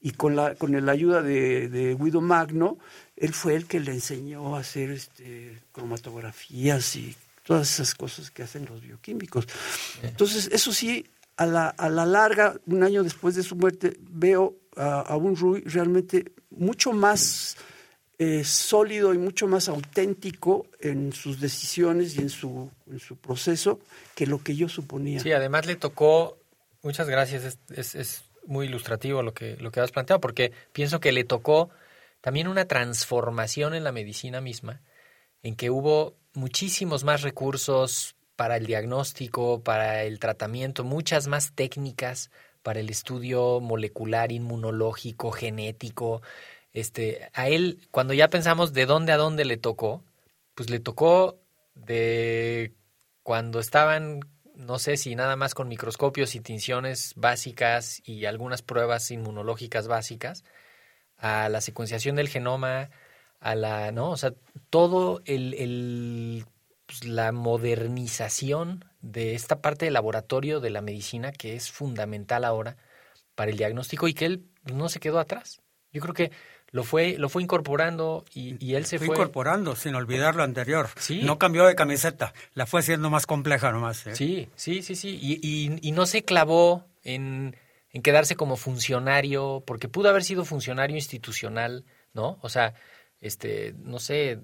Y 0.00 0.12
con 0.12 0.36
la, 0.36 0.54
con 0.54 0.86
la 0.86 0.92
ayuda 0.92 1.22
de, 1.22 1.96
Guido 1.98 2.20
Magno, 2.20 2.78
él 3.16 3.34
fue 3.34 3.56
el 3.56 3.66
que 3.66 3.80
le 3.80 3.92
enseñó 3.92 4.54
a 4.54 4.60
hacer 4.60 4.90
este, 4.90 5.60
cromatografías 5.72 6.94
y 6.94 7.16
todas 7.42 7.72
esas 7.72 7.96
cosas 7.96 8.30
que 8.30 8.44
hacen 8.44 8.66
los 8.66 8.80
bioquímicos. 8.80 9.48
Entonces, 10.02 10.48
eso 10.52 10.72
sí, 10.72 11.04
a 11.36 11.46
la, 11.46 11.68
a 11.70 11.88
la 11.88 12.06
larga, 12.06 12.54
un 12.66 12.84
año 12.84 13.02
después 13.02 13.34
de 13.34 13.42
su 13.42 13.56
muerte, 13.56 13.96
veo 14.08 14.54
a, 14.76 15.16
un 15.16 15.36
Rui 15.36 15.62
realmente 15.62 16.32
mucho 16.50 16.92
más 16.92 17.56
eh, 18.18 18.42
sólido 18.42 19.14
y 19.14 19.18
mucho 19.18 19.46
más 19.46 19.68
auténtico 19.68 20.66
en 20.80 21.12
sus 21.12 21.40
decisiones 21.40 22.16
y 22.16 22.20
en 22.20 22.30
su, 22.30 22.70
proceso 23.20 23.78
que 24.16 24.26
lo 24.26 24.42
que 24.42 24.56
yo 24.56 24.68
suponía. 24.68 25.20
Sí, 25.20 25.32
además 25.32 25.66
le 25.66 25.76
tocó, 25.76 26.36
muchas 26.82 27.08
gracias, 27.08 27.58
es, 27.70 27.94
es, 27.94 28.24
muy 28.44 28.66
ilustrativo 28.66 29.22
lo 29.22 29.34
que, 29.34 29.56
lo 29.58 29.70
que 29.70 29.80
has 29.80 29.92
planteado, 29.92 30.20
porque 30.20 30.52
pienso 30.72 31.00
que 31.00 31.12
le 31.12 31.22
tocó 31.24 31.68
también 32.22 32.48
una 32.48 32.64
transformación 32.64 33.74
en 33.74 33.84
la 33.84 33.92
medicina 33.92 34.40
misma, 34.40 34.80
en 35.42 35.54
que 35.54 35.68
hubo 35.68 36.16
muchísimos 36.32 37.04
más 37.04 37.20
recursos 37.20 38.16
para 38.36 38.56
el 38.56 38.66
diagnóstico, 38.66 39.62
para 39.62 40.04
el 40.04 40.18
tratamiento, 40.18 40.82
muchas 40.82 41.26
más 41.28 41.52
técnicas 41.54 42.30
para 42.62 42.80
el 42.80 42.90
estudio 42.90 43.60
molecular, 43.60 44.32
inmunológico, 44.32 45.30
genético. 45.30 46.22
Este, 46.72 47.30
a 47.32 47.48
él, 47.48 47.88
cuando 47.90 48.14
ya 48.14 48.28
pensamos 48.28 48.72
de 48.72 48.86
dónde 48.86 49.12
a 49.12 49.16
dónde 49.16 49.44
le 49.44 49.56
tocó, 49.56 50.04
pues 50.54 50.70
le 50.70 50.80
tocó 50.80 51.40
de 51.74 52.74
cuando 53.22 53.60
estaban, 53.60 54.20
no 54.54 54.78
sé 54.78 54.96
si 54.96 55.14
nada 55.14 55.36
más 55.36 55.54
con 55.54 55.68
microscopios 55.68 56.34
y 56.34 56.40
tinciones 56.40 57.12
básicas 57.16 58.00
y 58.04 58.24
algunas 58.24 58.62
pruebas 58.62 59.10
inmunológicas 59.10 59.88
básicas, 59.88 60.44
a 61.16 61.48
la 61.48 61.60
secuenciación 61.60 62.16
del 62.16 62.28
genoma, 62.28 62.90
a 63.40 63.54
la, 63.54 63.92
¿no? 63.92 64.10
O 64.10 64.16
sea, 64.16 64.34
todo 64.70 65.22
el, 65.26 65.54
el 65.54 66.46
pues, 66.86 67.04
la 67.04 67.32
modernización 67.32 68.84
de 69.02 69.34
esta 69.34 69.60
parte 69.60 69.84
del 69.84 69.94
laboratorio 69.94 70.60
de 70.60 70.70
la 70.70 70.80
medicina 70.80 71.32
que 71.32 71.54
es 71.54 71.70
fundamental 71.70 72.44
ahora 72.44 72.76
para 73.34 73.50
el 73.50 73.58
diagnóstico 73.58 74.08
y 74.08 74.14
que 74.14 74.24
él 74.24 74.48
no 74.64 74.88
se 74.88 75.00
quedó 75.00 75.18
atrás. 75.20 75.60
Yo 75.92 76.00
creo 76.00 76.14
que 76.14 76.32
lo 76.70 76.84
fue, 76.84 77.16
lo 77.18 77.28
fue 77.28 77.42
incorporando 77.42 78.24
y, 78.34 78.74
él 78.74 78.84
se 78.84 78.98
fue, 78.98 79.08
incorporando 79.08 79.74
sin 79.74 79.94
olvidar 79.94 80.34
lo 80.34 80.42
anterior. 80.42 80.88
Sí. 80.96 81.22
No 81.22 81.38
cambió 81.38 81.66
de 81.66 81.74
camiseta, 81.74 82.34
la 82.54 82.66
fue 82.66 82.80
haciendo 82.80 83.10
más 83.10 83.26
compleja 83.26 83.72
nomás. 83.72 84.06
¿eh? 84.06 84.14
Sí, 84.14 84.48
sí, 84.54 84.82
sí, 84.82 84.94
sí. 84.94 85.18
Y, 85.20 85.78
y, 85.82 85.92
no 85.92 86.06
se 86.06 86.24
clavó 86.24 86.84
en, 87.04 87.56
en 87.92 88.02
quedarse 88.02 88.36
como 88.36 88.56
funcionario, 88.56 89.62
porque 89.66 89.88
pudo 89.88 90.10
haber 90.10 90.24
sido 90.24 90.44
funcionario 90.44 90.96
institucional, 90.96 91.84
¿no? 92.12 92.38
O 92.42 92.48
sea, 92.48 92.74
este, 93.20 93.74
no 93.82 93.98
sé, 93.98 94.38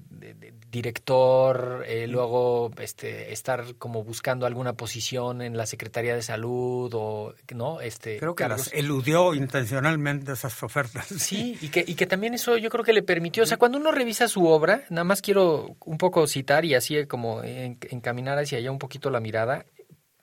director, 0.68 1.84
eh, 1.86 2.08
luego 2.08 2.72
este, 2.78 3.32
estar 3.32 3.76
como 3.76 4.02
buscando 4.02 4.46
alguna 4.46 4.72
posición 4.72 5.42
en 5.42 5.56
la 5.56 5.66
Secretaría 5.66 6.16
de 6.16 6.22
Salud 6.22 6.92
o, 6.94 7.34
¿no? 7.54 7.80
Este, 7.80 8.18
creo 8.18 8.34
que 8.34 8.48
las 8.48 8.72
eludió 8.72 9.34
intencionalmente 9.34 10.32
esas 10.32 10.60
ofertas. 10.62 11.06
Sí, 11.06 11.56
y 11.60 11.68
que, 11.70 11.84
y 11.86 11.94
que 11.94 12.06
también 12.06 12.34
eso 12.34 12.56
yo 12.56 12.68
creo 12.68 12.84
que 12.84 12.92
le 12.92 13.02
permitió, 13.02 13.44
o 13.44 13.46
sea, 13.46 13.58
cuando 13.58 13.78
uno 13.78 13.92
revisa 13.92 14.26
su 14.26 14.46
obra, 14.46 14.82
nada 14.90 15.04
más 15.04 15.22
quiero 15.22 15.76
un 15.84 15.98
poco 15.98 16.26
citar 16.26 16.64
y 16.64 16.74
así 16.74 17.06
como 17.06 17.42
encaminar 17.44 18.38
hacia 18.38 18.58
allá 18.58 18.72
un 18.72 18.78
poquito 18.78 19.08
la 19.10 19.20
mirada, 19.20 19.66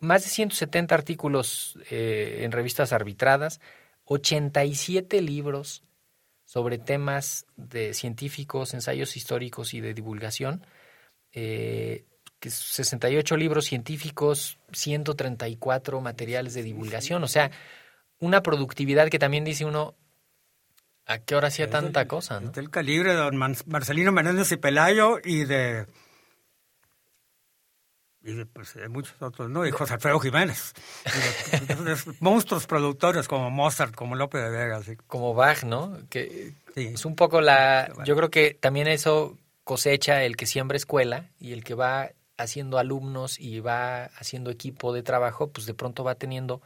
más 0.01 0.23
de 0.23 0.29
170 0.29 0.93
artículos 0.93 1.77
eh, 1.89 2.41
en 2.41 2.51
revistas 2.51 2.91
arbitradas, 2.91 3.61
87 4.05 5.21
libros, 5.21 5.83
sobre 6.51 6.77
temas 6.77 7.45
de 7.55 7.93
científicos, 7.93 8.73
ensayos 8.73 9.15
históricos 9.15 9.73
y 9.73 9.79
de 9.79 9.93
divulgación, 9.93 10.65
eh, 11.31 12.03
68 12.41 13.37
libros 13.37 13.63
científicos, 13.63 14.59
134 14.73 16.01
materiales 16.01 16.53
de 16.53 16.63
divulgación, 16.63 17.23
o 17.23 17.29
sea, 17.29 17.51
una 18.19 18.43
productividad 18.43 19.07
que 19.07 19.17
también 19.17 19.45
dice 19.45 19.63
uno, 19.63 19.95
¿a 21.05 21.19
qué 21.19 21.35
hora 21.35 21.47
hacía 21.47 21.69
tanta 21.69 22.05
cosa? 22.09 22.41
¿no? 22.41 22.51
El 22.53 22.69
calibre 22.69 23.11
de 23.11 23.17
don 23.17 23.37
Marcelino 23.37 24.11
Menéndez 24.11 24.51
y 24.51 24.57
Pelayo 24.57 25.19
y 25.23 25.45
de 25.45 25.85
y 28.23 28.45
pues, 28.45 28.75
muchos 28.89 29.19
otros, 29.21 29.49
¿no? 29.49 29.65
Y 29.65 29.71
José 29.71 29.95
Alfredo 29.95 30.19
Jiménez. 30.19 30.73
monstruos 32.19 32.67
productores 32.67 33.27
como 33.27 33.49
Mozart, 33.49 33.95
como 33.95 34.15
López 34.15 34.43
de 34.43 34.49
Vega. 34.49 34.77
Así. 34.77 34.95
Como 35.07 35.33
Bach, 35.33 35.63
¿no? 35.63 35.97
Que 36.09 36.53
es 36.75 37.05
un 37.05 37.15
poco 37.15 37.41
la... 37.41 37.91
Yo 38.05 38.15
creo 38.15 38.29
que 38.29 38.53
también 38.53 38.87
eso 38.87 39.37
cosecha 39.63 40.23
el 40.23 40.37
que 40.37 40.45
siembra 40.45 40.77
escuela 40.77 41.31
y 41.39 41.53
el 41.53 41.63
que 41.63 41.73
va 41.73 42.11
haciendo 42.37 42.77
alumnos 42.77 43.39
y 43.39 43.59
va 43.59 44.05
haciendo 44.05 44.51
equipo 44.51 44.93
de 44.93 45.03
trabajo, 45.03 45.51
pues 45.51 45.65
de 45.65 45.73
pronto 45.73 46.03
va 46.03 46.15
teniendo 46.15 46.61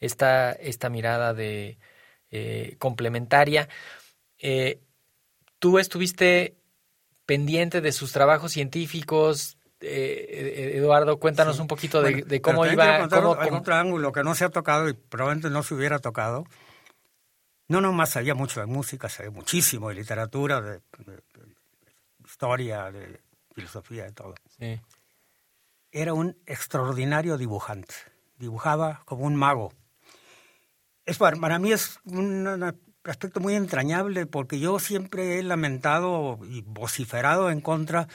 esta, 0.00 0.52
esta 0.52 0.88
mirada 0.88 1.34
de 1.34 1.78
eh, 2.30 2.76
complementaria. 2.78 3.68
Eh, 4.38 4.80
tú 5.58 5.78
estuviste 5.78 6.56
pendiente 7.26 7.80
de 7.80 7.92
sus 7.92 8.12
trabajos 8.12 8.52
científicos, 8.52 9.56
eh, 9.82 10.72
Eduardo, 10.76 11.18
cuéntanos 11.18 11.58
un 11.58 11.66
poquito 11.66 12.00
de, 12.02 12.40
cómo 12.40 12.66
iba. 12.66 13.08
Cómo, 13.08 13.30
otro 13.30 13.74
ángulo 13.74 14.12
que 14.12 14.22
no 14.22 14.34
se 14.34 14.44
ha 14.44 14.50
tocado 14.50 14.88
y 14.88 14.94
probablemente 14.94 15.50
no 15.50 15.62
se 15.62 15.74
hubiera 15.74 15.98
tocado. 15.98 16.44
No 17.68 17.80
nomás 17.80 18.10
sabía 18.10 18.34
mucho 18.34 18.60
de 18.60 18.66
música, 18.66 19.08
sabía 19.08 19.30
muchísimo 19.30 19.88
de 19.88 19.94
literatura, 19.96 20.60
de, 20.60 20.80
historia, 22.24 22.90
de 22.90 23.20
filosofía, 23.54 24.04
de 24.04 24.12
todo. 24.12 24.34
Era 25.90 26.14
un 26.14 26.36
extraordinario 26.46 27.36
dibujante. 27.36 27.94
Dibujaba 28.38 29.02
como 29.04 29.24
un 29.24 29.36
mago. 29.36 29.72
Es, 31.04 31.18
para 31.18 31.58
mí 31.58 31.72
es 31.72 31.98
un 32.04 32.46
aspecto 33.04 33.40
muy 33.40 33.54
entrañable 33.54 34.26
porque 34.26 34.60
yo 34.60 34.78
siempre 34.78 35.38
he 35.38 35.42
lamentado 35.42 36.38
y 36.44 36.62
vociferado 36.62 37.50
en 37.50 37.60
contra 37.60 38.08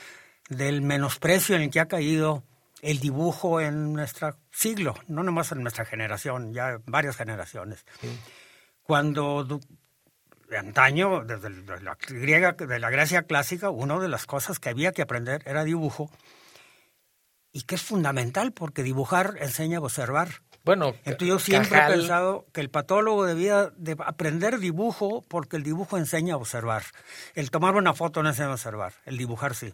del 0.49 0.81
menosprecio 0.81 1.55
en 1.55 1.63
el 1.63 1.69
que 1.69 1.79
ha 1.79 1.87
caído 1.87 2.43
el 2.81 2.99
dibujo 2.99 3.59
en 3.59 3.93
nuestro 3.93 4.37
siglo, 4.51 4.95
no 5.07 5.23
nomás 5.23 5.51
en 5.51 5.61
nuestra 5.61 5.85
generación, 5.85 6.53
ya 6.53 6.79
varias 6.85 7.17
generaciones. 7.17 7.85
Cuando 8.83 9.43
de 10.49 10.57
antaño, 10.57 11.23
desde 11.23 11.49
la 11.81 11.97
griega, 12.07 12.53
de 12.53 12.79
la 12.79 12.89
Grecia 12.89 13.23
clásica, 13.23 13.69
una 13.69 13.99
de 13.99 14.07
las 14.07 14.25
cosas 14.25 14.59
que 14.59 14.69
había 14.69 14.91
que 14.91 15.01
aprender 15.01 15.41
era 15.45 15.63
dibujo, 15.63 16.09
y 17.51 17.63
que 17.63 17.75
es 17.75 17.81
fundamental 17.81 18.51
porque 18.51 18.83
dibujar 18.83 19.35
enseña 19.39 19.79
a 19.79 19.81
observar. 19.81 20.29
Bueno, 20.63 20.93
Entonces 21.05 21.27
yo 21.27 21.39
siempre 21.39 21.79
he 21.79 21.87
pensado 21.87 22.45
que 22.53 22.61
el 22.61 22.69
patólogo 22.69 23.25
debía 23.25 23.71
de 23.77 23.95
aprender 24.05 24.59
dibujo 24.59 25.23
porque 25.27 25.55
el 25.55 25.63
dibujo 25.63 25.97
enseña 25.97 26.35
a 26.35 26.37
observar. 26.37 26.83
El 27.33 27.49
tomar 27.51 27.75
una 27.75 27.93
foto 27.93 28.21
no 28.21 28.29
enseña 28.29 28.49
a 28.49 28.53
observar, 28.53 28.93
el 29.05 29.17
dibujar 29.17 29.55
sí. 29.55 29.73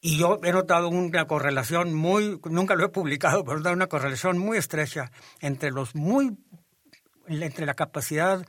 Y 0.00 0.18
yo 0.18 0.38
he 0.44 0.52
notado 0.52 0.88
una 0.88 1.26
correlación 1.26 1.94
muy, 1.94 2.40
nunca 2.44 2.74
lo 2.74 2.84
he 2.84 2.88
publicado, 2.90 3.44
pero 3.44 3.56
he 3.56 3.58
notado 3.58 3.74
una 3.74 3.88
correlación 3.88 4.38
muy 4.38 4.58
estrecha 4.58 5.10
entre 5.40 5.70
los 5.70 5.94
muy, 5.94 6.36
entre 7.26 7.66
la 7.66 7.74
capacidad 7.74 8.46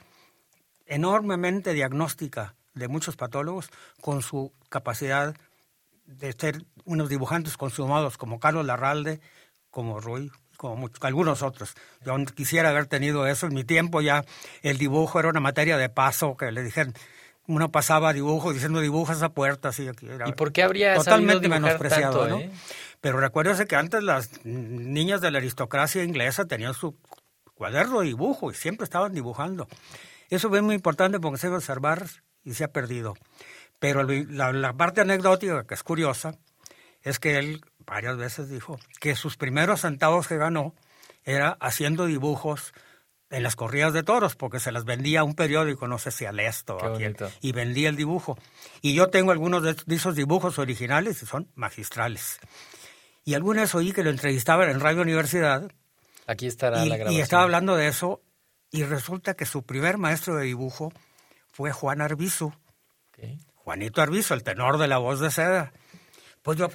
enormemente 0.86 1.74
diagnóstica 1.74 2.56
de 2.74 2.88
muchos 2.88 3.16
patólogos 3.16 3.70
con 4.02 4.22
su 4.22 4.54
capacidad 4.70 5.36
de 6.06 6.32
ser 6.34 6.66
unos 6.86 7.10
dibujantes 7.10 7.58
consumados 7.58 8.18
como 8.18 8.40
Carlos 8.40 8.66
Larralde, 8.66 9.20
como 9.70 10.00
Rui, 10.00 10.32
como 10.56 10.76
muchos, 10.76 11.04
algunos 11.04 11.44
otros. 11.44 11.76
Yo 12.06 12.16
quisiera 12.34 12.70
haber 12.70 12.88
tenido 12.88 13.28
eso 13.28 13.48
en 13.48 13.54
mi 13.54 13.64
tiempo 13.64 14.02
ya. 14.02 14.24
El 14.62 14.78
dibujo 14.78 15.20
era 15.20 15.30
una 15.30 15.40
materia 15.40 15.78
de 15.78 15.90
paso 15.90 16.36
que 16.38 16.52
le 16.52 16.64
dijeron, 16.64 16.94
uno 17.48 17.72
pasaba 17.72 18.14
dibujo 18.14 18.54
diciendo 18.54 18.82
dibuja 18.82 19.14
esa 19.14 19.30
puerta 19.30 19.70
así 19.70 19.90
¿Y 20.26 20.32
por 20.34 20.52
qué 20.52 20.64
habría 20.64 20.96
totalmente 20.96 21.48
menospreciado, 21.48 22.28
¿no? 22.28 22.42
Pero 23.02 23.20
recuérdese 23.20 23.68
que 23.68 23.76
antes 23.76 24.04
las 24.04 24.44
niñas 24.44 25.22
de 25.22 25.32
la 25.32 25.38
aristocracia 25.38 26.04
inglesa 26.04 26.46
tenían 26.46 26.74
su 26.74 26.98
cuaderno 27.54 28.02
de 28.02 28.08
dibujo 28.08 28.52
y 28.52 28.54
siempre 28.54 28.84
estaban 28.84 29.14
dibujando. 29.14 29.68
Eso 30.30 30.54
es 30.54 30.62
muy 30.62 30.76
importante 30.76 31.20
porque 31.20 31.38
se 31.38 31.48
debe 31.48 31.58
observar 31.58 32.06
y 32.44 32.54
se 32.54 32.64
ha 32.64 32.72
perdido. 32.72 33.16
Pero 33.80 34.04
la, 34.04 34.52
la 34.52 34.74
parte 34.74 35.02
anecdótica 35.02 35.66
que 35.66 35.74
es 35.74 35.84
curiosa 35.84 36.36
es 37.02 37.20
que 37.20 37.38
él 37.38 37.62
varias 37.86 38.18
veces 38.18 38.50
dijo 38.50 38.80
que 39.00 39.16
sus 39.16 39.38
primeros 39.38 39.82
centavos 39.82 40.28
que 40.28 40.38
ganó 40.38 40.76
era 41.24 41.58
haciendo 41.60 42.06
dibujos 42.06 42.74
en 43.30 43.44
las 43.44 43.56
corridas 43.56 43.94
de 43.94 44.04
toros, 44.04 44.36
porque 44.36 44.60
se 44.60 44.72
las 44.72 44.86
vendía 44.86 45.22
a 45.22 45.24
un 45.24 45.36
periódico, 45.36 45.88
no 45.88 45.98
sé 45.98 46.12
si 46.12 46.26
al 46.26 46.40
Esto, 46.40 46.78
o 46.78 46.98
y 47.42 47.52
vendía 47.52 47.90
el 47.90 47.96
dibujo. 47.96 48.38
Y 48.82 48.94
yo 48.94 49.10
tengo 49.10 49.32
algunos 49.32 49.64
de, 49.64 49.76
esos 49.94 50.16
dibujos 50.16 50.60
originales 50.60 51.22
y 51.22 51.26
son 51.26 51.50
magistrales. 51.56 52.40
Y 53.26 53.34
algunas 53.34 53.76
oí 53.76 53.92
que 53.92 54.04
lo 54.04 54.10
entrevistaban 54.10 54.70
en 54.70 54.80
Radio 54.80 55.02
Universidad. 55.02 55.70
Aquí 56.26 56.48
estará 56.48 56.86
y, 56.86 56.90
la 56.90 56.96
grabación. 56.96 57.20
Y 57.20 57.22
estaba 57.22 57.44
hablando 57.44 57.76
de 57.76 57.88
eso, 57.88 58.22
y 58.72 58.84
resulta 58.84 59.34
que 59.34 59.46
su 59.46 59.64
primer 59.64 59.98
maestro 59.98 60.36
de 60.36 60.46
dibujo 60.46 60.94
fue 61.52 61.72
Juan 61.72 62.02
Arbizu. 62.02 62.54
Juanito 63.56 64.02
Arbizu, 64.02 64.34
el 64.34 64.44
tenor 64.44 64.78
de 64.78 64.88
la 64.88 65.00
voz 65.00 65.20
de 65.20 65.32
seda. 65.32 65.74
Pues 66.42 66.58
yo 66.58 66.70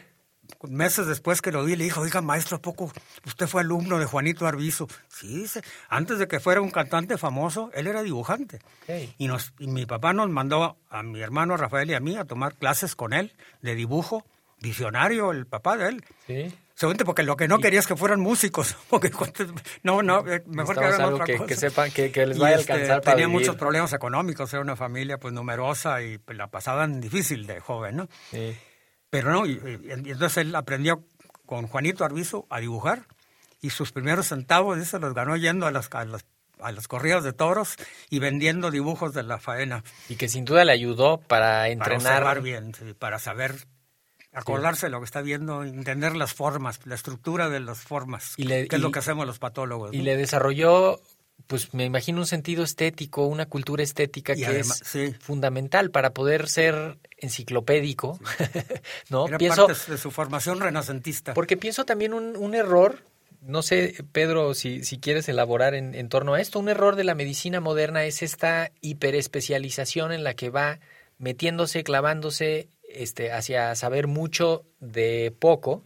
meses 0.69 1.07
después 1.07 1.43
que 1.43 1.53
lo 1.53 1.65
vi, 1.65 1.77
le 1.77 1.85
dijo, 1.85 2.01
oiga, 2.01 2.21
maestro, 2.21 2.57
¿a 2.57 2.61
poco 2.63 2.93
usted 3.27 3.47
fue 3.47 3.63
alumno 3.63 3.99
de 3.99 4.05
Juanito 4.05 4.47
Arbizu? 4.47 4.87
Sí, 5.09 5.29
dice, 5.43 5.63
antes 5.89 6.19
de 6.19 6.29
que 6.29 6.41
fuera 6.41 6.61
un 6.61 6.71
cantante 6.71 7.19
famoso, 7.19 7.71
él 7.75 7.87
era 7.87 8.03
dibujante. 8.03 8.61
Y, 9.19 9.29
nos, 9.29 9.53
y 9.59 9.67
mi 9.67 9.87
papá 9.87 10.13
nos 10.13 10.29
mandó 10.31 10.77
a 10.91 11.03
mi 11.03 11.21
hermano 11.21 11.57
Rafael 11.57 11.91
y 11.91 11.95
a 11.95 12.01
mí 12.01 12.17
a 12.17 12.25
tomar 12.25 12.55
clases 12.55 12.95
con 12.95 13.13
él 13.13 13.33
de 13.61 13.75
dibujo, 13.75 14.25
visionario, 14.61 15.33
el 15.33 15.47
papá 15.47 15.77
de 15.77 15.89
él. 15.89 16.05
Sí. 16.27 16.55
Seguramente 16.75 17.05
porque 17.05 17.23
lo 17.23 17.37
que 17.37 17.49
no 17.49 17.59
quería 17.59 17.81
es 17.81 17.87
que 17.87 17.97
fueran 17.97 18.21
músicos. 18.21 18.77
Porque, 18.91 19.11
no, 19.83 20.03
no, 20.03 20.27
eh, 20.27 20.43
mejor 20.47 20.79
que 20.79 20.85
hagan 20.85 21.13
otra 21.13 21.25
que, 21.25 21.37
cosa. 21.37 21.47
que 21.47 21.57
sepan 21.57 21.91
que, 21.91 22.11
que 22.11 22.27
les 22.27 22.39
vaya 22.39 22.57
a 22.57 22.61
este, 22.61 22.73
alcanzar 22.73 23.01
Tenía 23.03 23.29
muchos 23.29 23.57
problemas 23.57 23.93
económicos, 23.93 24.53
era 24.53 24.63
una 24.63 24.75
familia 24.75 25.19
pues 25.19 25.33
numerosa 25.33 26.03
y 26.03 26.19
pues, 26.19 26.37
la 26.37 26.49
pasaban 26.49 27.01
difícil 27.01 27.47
de 27.47 27.61
joven, 27.61 27.97
¿no? 27.97 28.09
Sí. 28.31 28.57
Pero 29.13 29.31
no, 29.31 29.45
y, 29.45 29.61
entonces 29.85 30.39
él 30.39 30.55
aprendió 30.55 31.05
con 31.45 31.67
Juanito 31.67 32.03
Arbizu 32.03 32.47
a 32.49 32.61
dibujar 32.61 33.05
y 33.61 33.69
sus 33.69 33.93
primeros 33.93 34.29
centavos 34.29 34.83
se 34.89 34.99
los 34.99 35.13
ganó 35.13 35.37
yendo 35.37 35.67
a 35.67 35.71
las, 35.71 35.91
a 35.93 36.07
las, 36.07 36.25
a 36.59 36.73
corridas 36.89 37.23
de 37.23 37.35
toros 37.35 37.77
y 38.09 38.21
vendiendo 38.21 38.71
dibujos 38.71 39.13
de 39.13 39.23
la 39.23 39.39
faena. 39.39 39.85
Y 40.09 40.17
que 40.17 40.29
sin 40.31 40.47
duda 40.47 40.65
le 40.65 40.73
ayudó 40.73 41.19
para 41.21 41.69
entrenar. 41.69 42.23
Para 42.23 42.41
bien, 42.41 42.73
para 42.99 43.19
saber 43.19 43.67
acordarse 44.33 44.87
de 44.87 44.91
lo 44.93 45.01
que 45.01 45.05
está 45.05 45.21
viendo, 45.21 45.63
entender 45.63 46.17
las 46.17 46.33
formas, 46.33 46.81
la 46.87 46.95
estructura 46.95 47.51
de 47.51 47.61
las 47.61 47.81
formas, 47.81 48.33
y 48.39 48.47
que 48.47 48.67
es 48.71 48.81
lo 48.81 48.93
que 48.93 49.01
hacemos 49.01 49.27
los 49.27 49.39
patólogos. 49.39 49.93
Y 49.93 50.01
le 50.01 50.17
desarrolló 50.17 51.03
pues 51.47 51.75
me 51.75 51.85
imagino 51.85 52.21
un 52.21 52.27
sentido 52.27 52.65
estético, 52.65 53.27
una 53.27 53.45
cultura 53.45 53.83
estética 53.83 54.35
que 54.35 54.61
es 54.61 54.83
fundamental 55.21 55.91
para 55.91 56.15
poder 56.15 56.49
ser 56.49 56.99
enciclopédico, 57.23 58.19
¿no? 59.09 59.27
Era 59.29 59.39
pienso, 59.39 59.67
parte 59.67 59.93
de 59.93 59.99
su 59.99 60.11
formación 60.11 60.61
renacentista. 60.61 61.35
Porque 61.35 61.57
pienso 61.57 61.85
también 61.85 62.13
un, 62.13 62.37
un 62.37 62.55
error, 62.55 62.99
no 63.41 63.63
sé, 63.63 64.05
Pedro, 64.13 64.55
si, 64.55 64.85
si 64.85 64.99
quieres 64.99 65.29
elaborar 65.29 65.75
en, 65.75 65.95
en, 65.95 66.09
torno 66.09 66.35
a 66.35 66.41
esto, 66.41 66.59
un 66.59 66.69
error 66.69 66.97
de 66.97 67.05
la 67.05 67.15
medicina 67.15 67.61
moderna 67.61 68.05
es 68.05 68.23
esta 68.23 68.71
hiperespecialización 68.81 70.13
en 70.13 70.25
la 70.25 70.35
que 70.35 70.51
va 70.51 70.81
metiéndose, 71.19 71.85
clavándose 71.85 72.69
este, 72.83 73.33
hacia 73.33 73.75
saber 73.75 74.07
mucho 74.07 74.67
de 74.81 75.35
poco 75.39 75.85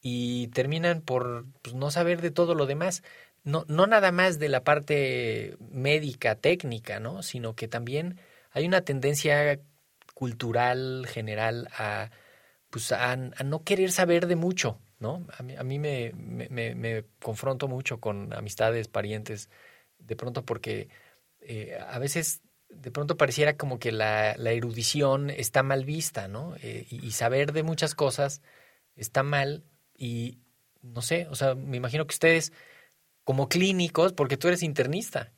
y 0.00 0.48
terminan 0.48 1.02
por 1.02 1.44
pues, 1.62 1.76
no 1.76 1.90
saber 1.90 2.20
de 2.20 2.32
todo 2.32 2.54
lo 2.54 2.66
demás 2.66 3.02
no, 3.44 3.64
no 3.68 3.86
nada 3.86 4.12
más 4.12 4.38
de 4.38 4.48
la 4.48 4.62
parte 4.64 5.56
médica, 5.70 6.36
técnica, 6.36 7.00
¿no? 7.00 7.22
Sino 7.22 7.54
que 7.54 7.68
también 7.68 8.18
hay 8.50 8.66
una 8.66 8.82
tendencia 8.82 9.58
cultural 10.22 11.04
general 11.08 11.68
a, 11.76 12.12
pues 12.70 12.92
a, 12.92 13.16
no 13.16 13.64
querer 13.64 13.90
saber 13.90 14.28
de 14.28 14.36
mucho, 14.36 14.78
¿no? 15.00 15.26
A 15.36 15.42
mí, 15.42 15.56
a 15.56 15.64
mí 15.64 15.80
me, 15.80 16.12
me, 16.14 16.76
me, 16.76 17.04
confronto 17.20 17.66
mucho 17.66 17.98
con 17.98 18.32
amistades, 18.32 18.86
parientes, 18.86 19.50
de 19.98 20.14
pronto 20.14 20.44
porque 20.44 20.88
eh, 21.40 21.76
a 21.88 21.98
veces 21.98 22.40
de 22.68 22.92
pronto 22.92 23.16
pareciera 23.16 23.56
como 23.56 23.80
que 23.80 23.90
la, 23.90 24.36
la 24.36 24.52
erudición 24.52 25.28
está 25.28 25.64
mal 25.64 25.84
vista, 25.84 26.28
¿no? 26.28 26.54
Eh, 26.62 26.86
y, 26.88 27.04
y, 27.04 27.10
saber 27.10 27.52
de 27.52 27.64
muchas 27.64 27.96
cosas 27.96 28.42
está 28.94 29.24
mal 29.24 29.64
y 29.98 30.38
no 30.82 31.02
sé, 31.02 31.26
o 31.30 31.34
sea, 31.34 31.56
me 31.56 31.78
imagino 31.78 32.06
que 32.06 32.14
ustedes 32.14 32.52
como 33.24 33.48
clínicos, 33.48 34.12
porque 34.12 34.36
tú 34.36 34.46
eres 34.46 34.62
internista, 34.62 35.32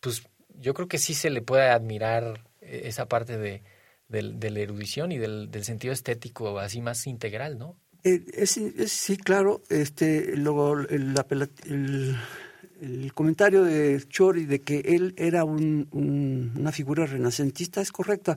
pues 0.00 0.24
yo 0.48 0.74
creo 0.74 0.88
que 0.88 0.98
sí 0.98 1.14
se 1.14 1.30
le 1.30 1.42
puede 1.42 1.70
admirar 1.70 2.50
eh, 2.60 2.82
esa 2.86 3.06
parte 3.06 3.38
de, 3.38 3.62
la 4.08 4.60
erudición 4.60 5.12
y 5.12 5.18
del, 5.18 5.50
sentido 5.64 5.92
estético 5.92 6.58
así 6.58 6.80
más 6.80 7.06
integral, 7.06 7.58
¿no? 7.58 7.76
Eh, 8.04 8.46
sí, 8.46 9.16
claro. 9.16 9.62
Este, 9.70 10.36
luego 10.36 10.78
el, 10.78 11.14
comentario 13.14 13.62
de 13.62 14.02
Chori 14.08 14.44
de 14.44 14.60
que 14.60 14.80
él 14.80 15.14
era 15.16 15.44
una 15.44 16.72
figura 16.72 17.06
renacentista 17.06 17.80
es 17.80 17.92
correcta. 17.92 18.36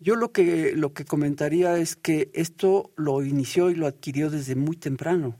Yo 0.00 0.14
lo 0.14 0.30
que, 0.30 0.72
lo 0.74 0.92
que 0.92 1.04
comentaría 1.04 1.76
es 1.76 1.96
que 1.96 2.30
esto 2.32 2.92
lo 2.96 3.24
inició 3.24 3.70
y 3.70 3.74
lo 3.74 3.86
adquirió 3.86 4.30
desde 4.30 4.54
muy 4.54 4.76
temprano. 4.76 5.36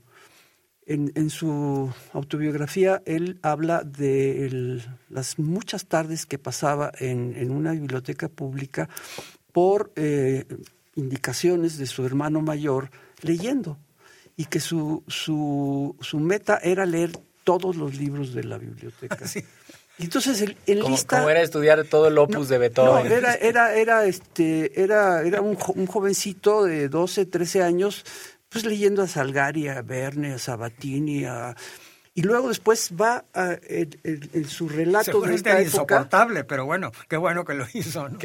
En, 0.91 1.29
su 1.29 1.93
autobiografía 2.13 3.03
él 3.05 3.37
habla 3.43 3.83
de 3.83 4.81
las 5.07 5.37
muchas 5.37 5.85
tardes 5.85 6.25
que 6.25 6.39
pasaba 6.39 6.91
en, 6.97 7.51
una 7.51 7.73
biblioteca 7.73 8.27
pública 8.27 8.89
por 9.51 9.91
eh, 9.95 10.45
indicaciones 10.95 11.77
de 11.77 11.85
su 11.85 12.05
hermano 12.05 12.41
mayor 12.41 12.91
leyendo 13.21 13.77
y 14.35 14.45
que 14.45 14.59
su, 14.59 15.03
su, 15.07 15.95
su 15.99 16.19
meta 16.19 16.59
era 16.61 16.85
leer 16.85 17.11
todos 17.43 17.75
los 17.75 17.95
libros 17.95 18.33
de 18.33 18.43
la 18.43 18.57
biblioteca. 18.57 19.17
Y 19.97 20.03
entonces 20.03 20.41
el, 20.65 20.79
como, 21.05 21.29
era 21.29 21.41
estudiar 21.41 21.83
todo 21.83 22.07
el 22.07 22.17
opus 22.17 22.47
de 22.47 22.57
Beethoven. 22.57 23.09
No, 23.09 23.13
era, 23.13 23.33
era, 23.33 23.75
era, 23.75 24.05
este, 24.05 24.81
era, 24.81 25.23
era 25.23 25.41
un, 25.41 25.57
un, 25.75 25.87
jovencito 25.87 26.63
de 26.63 26.87
12, 26.87 27.25
13 27.25 27.63
años 27.63 28.05
pues 28.47 28.63
leyendo 28.65 29.03
a 29.03 29.07
Salgari, 29.07 29.67
a 29.67 29.81
Verne, 29.81 30.33
a 30.33 30.39
Sabatini, 30.39 31.25
a... 31.25 31.53
Y 32.15 32.23
luego 32.23 32.49
después 32.49 32.91
va 32.99 33.25
a, 33.33 33.57
en, 33.61 34.45
su 34.45 34.67
relato 34.67 35.21
de 35.21 35.35
esta 35.35 35.61
insoportable, 35.61 36.43
pero 36.43 36.65
bueno, 36.65 36.91
qué 37.07 37.17
bueno 37.17 37.45
que 37.45 37.53
lo 37.53 37.65
hizo. 37.73 38.09
¿no? 38.09 38.17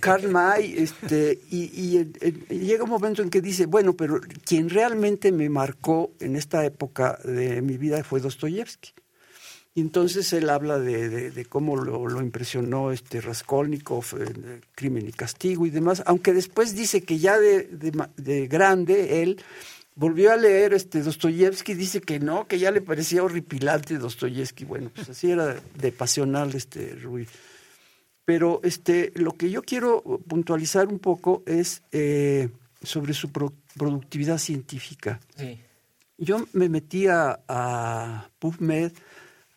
Karl 0.00 0.28
May, 0.28 0.74
este, 0.78 1.38
y, 1.50 2.04
llega 2.48 2.84
un 2.84 2.90
momento 2.90 3.22
en 3.22 3.30
que 3.30 3.40
dice, 3.40 3.66
bueno, 3.66 3.94
pero 3.94 4.20
quien 4.44 4.68
realmente 4.68 5.32
me 5.32 5.48
marcó 5.48 6.12
en 6.18 6.36
esta 6.36 6.64
época 6.64 7.18
de 7.24 7.62
mi 7.62 7.76
vida 7.76 8.02
fue 8.02 8.20
Dostoyevsky. 8.20 8.92
Y 9.72 9.82
entonces 9.82 10.32
él 10.32 10.50
habla 10.50 10.80
de, 10.80 11.46
cómo 11.48 11.76
lo, 11.76 12.20
impresionó 12.20 12.90
este 12.90 13.20
Raskolnikov, 13.20 14.04
eh, 14.18 14.60
Crimen 14.74 15.08
y 15.08 15.12
Castigo 15.12 15.64
y 15.64 15.70
demás, 15.70 16.02
aunque 16.06 16.32
después 16.32 16.74
dice 16.74 17.04
que 17.04 17.18
ya 17.20 17.38
de, 17.38 18.48
grande 18.50 19.22
él 19.22 19.40
volvió 20.00 20.32
a 20.32 20.36
leer 20.36 20.72
este 20.72 21.02
Dostoyevsky, 21.02 21.74
dice 21.74 22.00
que 22.00 22.18
no, 22.18 22.46
que 22.46 22.58
ya 22.58 22.70
le 22.70 22.80
parecía 22.80 23.22
horripilante 23.22 23.98
Dostoyevsky. 23.98 24.64
Bueno, 24.64 24.90
pues 24.94 25.10
así 25.10 25.30
era 25.30 25.54
de 25.76 25.92
pasional 25.92 26.54
este 26.54 26.94
Ruiz. 26.94 27.28
Pero 28.24 28.60
este, 28.64 29.12
lo 29.16 29.32
que 29.32 29.50
yo 29.50 29.60
quiero 29.60 30.02
puntualizar 30.26 30.88
un 30.88 31.00
poco 31.00 31.42
es 31.44 31.82
eh, 31.92 32.48
sobre 32.82 33.12
su 33.12 33.30
productividad 33.30 34.38
científica. 34.38 35.20
Yo 36.16 36.46
me 36.54 36.70
metí 36.70 37.06
a, 37.06 37.38
a 37.46 38.30
PubMed 38.38 38.92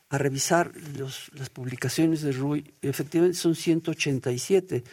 a 0.09 0.17
revisar 0.17 0.73
las 0.97 1.49
publicaciones 1.51 2.21
de 2.21 2.33
Rui, 2.33 2.73
efectivamente 2.81 3.37
son 3.37 3.55
187, 3.55 4.83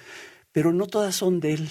pero 0.52 0.72
no 0.72 0.86
todas 0.86 1.16
son 1.16 1.40
de 1.40 1.54
él. 1.54 1.68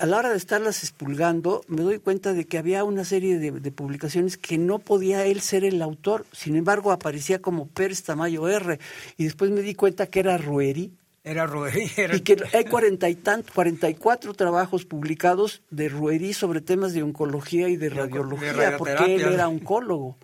A 0.00 0.06
la 0.06 0.18
hora 0.18 0.30
de 0.30 0.36
estarlas 0.36 0.82
expulgando, 0.82 1.62
me 1.68 1.82
doy 1.82 1.98
cuenta 2.00 2.32
de 2.32 2.46
que 2.46 2.58
había 2.58 2.82
una 2.82 3.04
serie 3.04 3.38
de, 3.38 3.70
publicaciones 3.70 4.36
que 4.36 4.58
no 4.58 4.80
podía 4.80 5.24
él 5.24 5.40
ser 5.40 5.64
el 5.64 5.80
autor, 5.82 6.26
sin 6.32 6.56
embargo 6.56 6.90
aparecía 6.90 7.40
como 7.40 7.68
Pérez 7.68 8.02
Tamayo 8.02 8.48
R, 8.48 8.80
y 9.16 9.24
después 9.24 9.50
me 9.50 9.62
di 9.62 9.74
cuenta 9.74 10.06
que 10.08 10.20
era 10.20 10.36
Rueri 10.36 10.92
Era 11.28 11.46
Ruerí. 11.46 11.90
Era... 11.96 12.16
Y 12.16 12.20
que 12.20 12.36
hay 12.54 12.64
cuarenta 12.64 13.08
y 13.08 13.14
tantos, 13.16 13.54
44 13.54 14.34
trabajos 14.34 14.84
publicados 14.86 15.62
de 15.70 15.88
Ruerí 15.88 16.32
sobre 16.32 16.60
temas 16.60 16.92
de 16.94 17.02
oncología 17.02 17.68
y 17.68 17.76
de 17.76 17.90
radiología, 17.90 18.70
de 18.70 18.76
porque 18.78 19.14
él 19.16 19.20
era 19.34 19.48
oncólogo. 19.48 20.16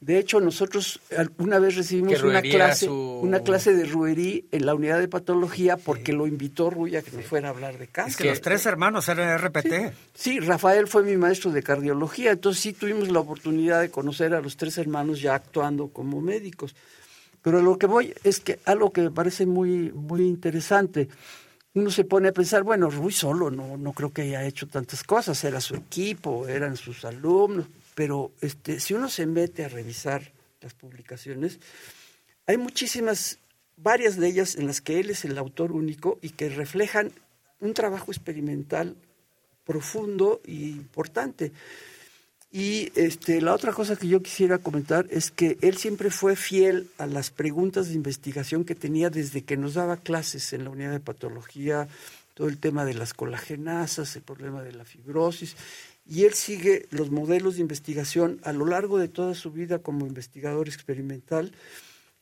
De 0.00 0.18
hecho, 0.18 0.40
nosotros 0.40 1.00
una 1.38 1.58
vez 1.58 1.74
recibimos 1.76 2.12
una 2.22 2.40
clase, 2.42 2.86
su- 2.86 3.20
una 3.22 3.40
clase 3.40 3.74
de 3.74 3.84
Ruerí 3.86 4.46
en 4.52 4.66
la 4.66 4.74
unidad 4.74 4.98
de 5.00 5.08
patología 5.08 5.76
porque 5.76 6.12
lo 6.12 6.26
invitó 6.26 6.70
Ruy 6.70 6.96
a 6.96 7.02
que 7.02 7.10
nos 7.12 7.24
fuera 7.24 7.48
a 7.48 7.50
hablar 7.50 7.78
de 7.78 7.88
cáncer. 7.88 8.10
Es 8.12 8.16
que 8.16 8.28
los 8.28 8.40
tres 8.40 8.64
hermanos 8.66 9.08
eran 9.08 9.36
RPT. 9.38 9.92
Sí, 10.14 10.38
Rafael 10.40 10.86
fue 10.86 11.02
mi 11.02 11.16
maestro 11.16 11.50
de 11.50 11.62
cardiología, 11.62 12.30
entonces 12.32 12.62
sí 12.62 12.72
tuvimos 12.72 13.08
la 13.10 13.20
oportunidad 13.20 13.80
de 13.80 13.90
conocer 13.90 14.34
a 14.34 14.40
los 14.40 14.56
tres 14.56 14.78
hermanos 14.78 15.20
ya 15.20 15.34
actuando 15.34 15.88
como 15.88 16.20
médicos. 16.20 16.74
Pero 17.46 17.62
lo 17.62 17.78
que 17.78 17.86
voy 17.86 18.12
es 18.24 18.40
que 18.40 18.58
algo 18.64 18.92
que 18.92 19.02
me 19.02 19.12
parece 19.12 19.46
muy, 19.46 19.92
muy 19.92 20.22
interesante, 20.22 21.08
uno 21.74 21.92
se 21.92 22.02
pone 22.02 22.30
a 22.30 22.32
pensar, 22.32 22.64
bueno, 22.64 22.90
Ruy 22.90 23.12
solo 23.12 23.52
no, 23.52 23.76
no 23.76 23.92
creo 23.92 24.12
que 24.12 24.22
haya 24.22 24.44
hecho 24.44 24.66
tantas 24.66 25.04
cosas, 25.04 25.44
era 25.44 25.60
su 25.60 25.76
equipo, 25.76 26.48
eran 26.48 26.76
sus 26.76 27.04
alumnos, 27.04 27.66
pero 27.94 28.32
este, 28.40 28.80
si 28.80 28.94
uno 28.94 29.08
se 29.08 29.26
mete 29.26 29.64
a 29.64 29.68
revisar 29.68 30.32
las 30.60 30.74
publicaciones, 30.74 31.60
hay 32.48 32.56
muchísimas, 32.56 33.38
varias 33.76 34.16
de 34.16 34.26
ellas 34.26 34.56
en 34.56 34.66
las 34.66 34.80
que 34.80 34.98
él 34.98 35.10
es 35.10 35.24
el 35.24 35.38
autor 35.38 35.70
único 35.70 36.18
y 36.22 36.30
que 36.30 36.48
reflejan 36.48 37.12
un 37.60 37.74
trabajo 37.74 38.10
experimental 38.10 38.96
profundo 39.64 40.40
y 40.44 40.70
importante. 40.70 41.52
Y 42.50 42.92
este, 42.94 43.40
la 43.40 43.54
otra 43.54 43.72
cosa 43.72 43.96
que 43.96 44.08
yo 44.08 44.22
quisiera 44.22 44.58
comentar 44.58 45.06
es 45.10 45.30
que 45.30 45.58
él 45.60 45.76
siempre 45.76 46.10
fue 46.10 46.36
fiel 46.36 46.88
a 46.96 47.06
las 47.06 47.30
preguntas 47.30 47.88
de 47.88 47.94
investigación 47.94 48.64
que 48.64 48.74
tenía 48.74 49.10
desde 49.10 49.42
que 49.42 49.56
nos 49.56 49.74
daba 49.74 49.96
clases 49.96 50.52
en 50.52 50.64
la 50.64 50.70
unidad 50.70 50.92
de 50.92 51.00
patología, 51.00 51.88
todo 52.34 52.48
el 52.48 52.58
tema 52.58 52.84
de 52.84 52.94
las 52.94 53.14
colagenasas, 53.14 54.14
el 54.16 54.22
problema 54.22 54.62
de 54.62 54.72
la 54.72 54.84
fibrosis. 54.84 55.56
Y 56.08 56.24
él 56.24 56.34
sigue 56.34 56.86
los 56.90 57.10
modelos 57.10 57.56
de 57.56 57.62
investigación 57.62 58.40
a 58.44 58.52
lo 58.52 58.64
largo 58.64 58.98
de 58.98 59.08
toda 59.08 59.34
su 59.34 59.50
vida 59.50 59.80
como 59.80 60.06
investigador 60.06 60.68
experimental. 60.68 61.52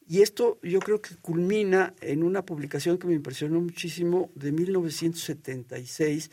Y 0.09 0.23
esto 0.23 0.59
yo 0.63 0.81
creo 0.81 1.03
que 1.03 1.17
culmina 1.17 1.95
en 2.01 2.23
una 2.23 2.45
publicación 2.45 2.97
que 2.97 3.07
me 3.07 3.15
impresionó 3.15 3.61
muchísimo 3.61 4.31
de 4.35 4.53
1976, 4.53 6.31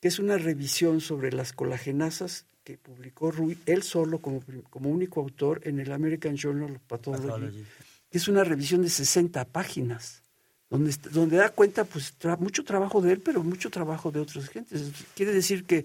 que 0.00 0.08
es 0.08 0.18
una 0.18 0.38
revisión 0.38 1.00
sobre 1.00 1.32
las 1.32 1.52
colagenasas 1.52 2.46
que 2.66 2.76
publicó 2.78 3.30
Rui, 3.30 3.56
él 3.64 3.84
solo 3.84 4.18
como, 4.18 4.42
como 4.70 4.90
único 4.90 5.20
autor 5.20 5.60
en 5.62 5.78
el 5.78 5.92
American 5.92 6.36
Journal 6.36 6.72
of 6.74 6.82
Pathology, 6.88 7.22
Pathology. 7.28 7.64
que 8.10 8.18
es 8.18 8.26
una 8.26 8.42
revisión 8.42 8.82
de 8.82 8.90
60 8.90 9.44
páginas, 9.44 10.22
donde, 10.68 10.92
donde 11.12 11.36
da 11.36 11.50
cuenta 11.50 11.84
pues 11.84 12.12
tra- 12.18 12.36
mucho 12.36 12.64
trabajo 12.64 13.00
de 13.00 13.12
él, 13.12 13.20
pero 13.20 13.44
mucho 13.44 13.70
trabajo 13.70 14.10
de 14.10 14.18
otras 14.18 14.48
gentes. 14.48 14.82
Quiere 15.14 15.32
decir 15.32 15.62
que, 15.64 15.84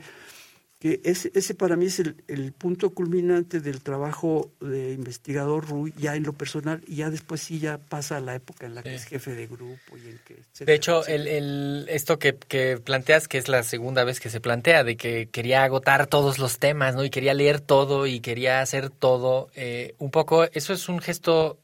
que 0.81 0.99
ese, 1.03 1.31
ese 1.35 1.53
para 1.55 1.75
mí 1.77 1.85
es 1.85 1.99
el, 1.99 2.15
el 2.27 2.51
punto 2.53 2.89
culminante 2.89 3.59
del 3.61 3.81
trabajo 3.83 4.51
de 4.59 4.93
investigador 4.93 5.69
Rui, 5.69 5.93
ya 5.97 6.15
en 6.15 6.23
lo 6.23 6.33
personal, 6.33 6.81
y 6.87 6.95
ya 6.97 7.09
después 7.11 7.39
sí 7.41 7.59
ya 7.59 7.77
pasa 7.77 8.17
a 8.17 8.19
la 8.19 8.35
época 8.35 8.65
en 8.65 8.75
la 8.75 8.81
que 8.81 8.89
Sí. 8.89 8.95
es 8.95 9.05
jefe 9.05 9.35
de 9.35 9.47
grupo 9.47 9.95
y 9.97 10.09
en 10.09 10.17
que... 10.25 10.33
etcétera, 10.33 10.65
De 10.65 10.73
hecho, 10.73 11.05
el, 11.05 11.27
el- 11.27 11.85
esto 11.89 12.17
que, 12.17 12.35
que 12.35 12.79
planteas, 12.83 13.27
que 13.27 13.37
es 13.37 13.47
la 13.47 13.61
segunda 13.63 14.03
vez 14.03 14.19
que 14.19 14.29
se 14.31 14.41
plantea, 14.41 14.83
de 14.83 14.97
que 14.97 15.29
quería 15.29 15.63
agotar 15.63 16.07
todos 16.07 16.39
los 16.39 16.57
temas, 16.57 16.95
¿no? 16.95 17.03
Y 17.05 17.11
quería 17.11 17.33
leer 17.35 17.61
todo 17.61 18.07
y 18.07 18.19
quería 18.19 18.61
hacer 18.61 18.89
todo, 18.89 19.49
eh, 19.55 19.93
un 19.99 20.09
poco, 20.11 20.45
eso 20.45 20.73
es 20.73 20.89
un 20.89 20.99
gesto 20.99 21.59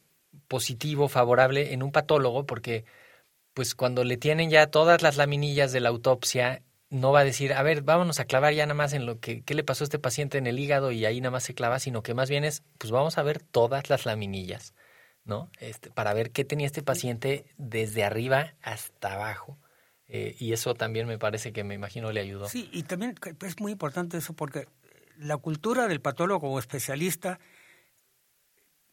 positivo, 0.47 1.08
favorable 1.10 1.73
en 1.73 1.82
un 1.84 1.91
patólogo, 1.91 2.45
porque 2.45 2.86
pues 3.53 3.75
cuando 3.75 4.03
le 4.03 4.17
tienen 4.17 4.49
ya 4.49 4.67
todas 4.67 5.01
las 5.01 5.17
laminillas 5.17 5.71
de 5.71 5.80
la 5.80 5.89
autopsia, 5.89 6.62
no 6.89 7.12
va 7.12 7.19
a 7.19 7.23
decir, 7.23 7.54
a 7.54 7.63
ver, 7.63 7.82
vámonos 7.82 8.19
a 8.19 8.26
clavar 8.26 8.54
ya 8.54 8.65
nada 8.65 8.73
más 8.76 8.93
en 8.93 9.06
lo 9.06 9.19
que 9.19 9.41
qué 9.43 9.54
le 9.54 9.63
pasó 9.63 9.84
a 9.84 9.86
este 9.86 10.00
paciente 10.00 10.38
en 10.38 10.47
el 10.47 10.58
hígado 10.60 10.91
y 10.91 11.06
ahí 11.06 11.19
nada 11.19 11.32
más 11.32 11.43
se 11.43 11.54
clava, 11.54 11.80
sino 11.80 12.02
que 12.04 12.13
más 12.13 12.30
bien 12.30 12.43
es, 12.43 12.63
pues 12.78 12.91
vamos 12.91 13.17
a 13.17 13.23
ver 13.23 13.39
todas 13.39 13.89
las 13.89 14.06
laminillas, 14.06 14.73
¿no? 15.26 15.52
Este, 15.60 15.89
para 15.91 16.13
ver 16.13 16.32
qué 16.32 16.45
tenía 16.45 16.65
este 16.65 16.84
paciente 16.84 17.45
desde 17.58 18.04
arriba 18.04 18.54
hasta 18.62 19.13
abajo. 19.13 19.58
Eh, 20.08 20.38
y 20.39 20.54
eso 20.54 20.73
también 20.73 21.06
me 21.08 21.17
parece 21.19 21.52
que 21.52 21.65
me 21.65 21.73
imagino 21.76 22.12
le 22.13 22.21
ayudó. 22.21 22.47
Sí, 22.47 22.69
y 22.71 22.84
también 22.84 23.15
es 23.45 23.60
muy 23.60 23.73
importante 23.73 24.17
eso 24.17 24.34
porque 24.34 24.67
la 25.17 25.36
cultura 25.38 25.89
del 25.89 26.00
patólogo 26.00 26.39
como 26.39 26.60
especialista, 26.60 27.39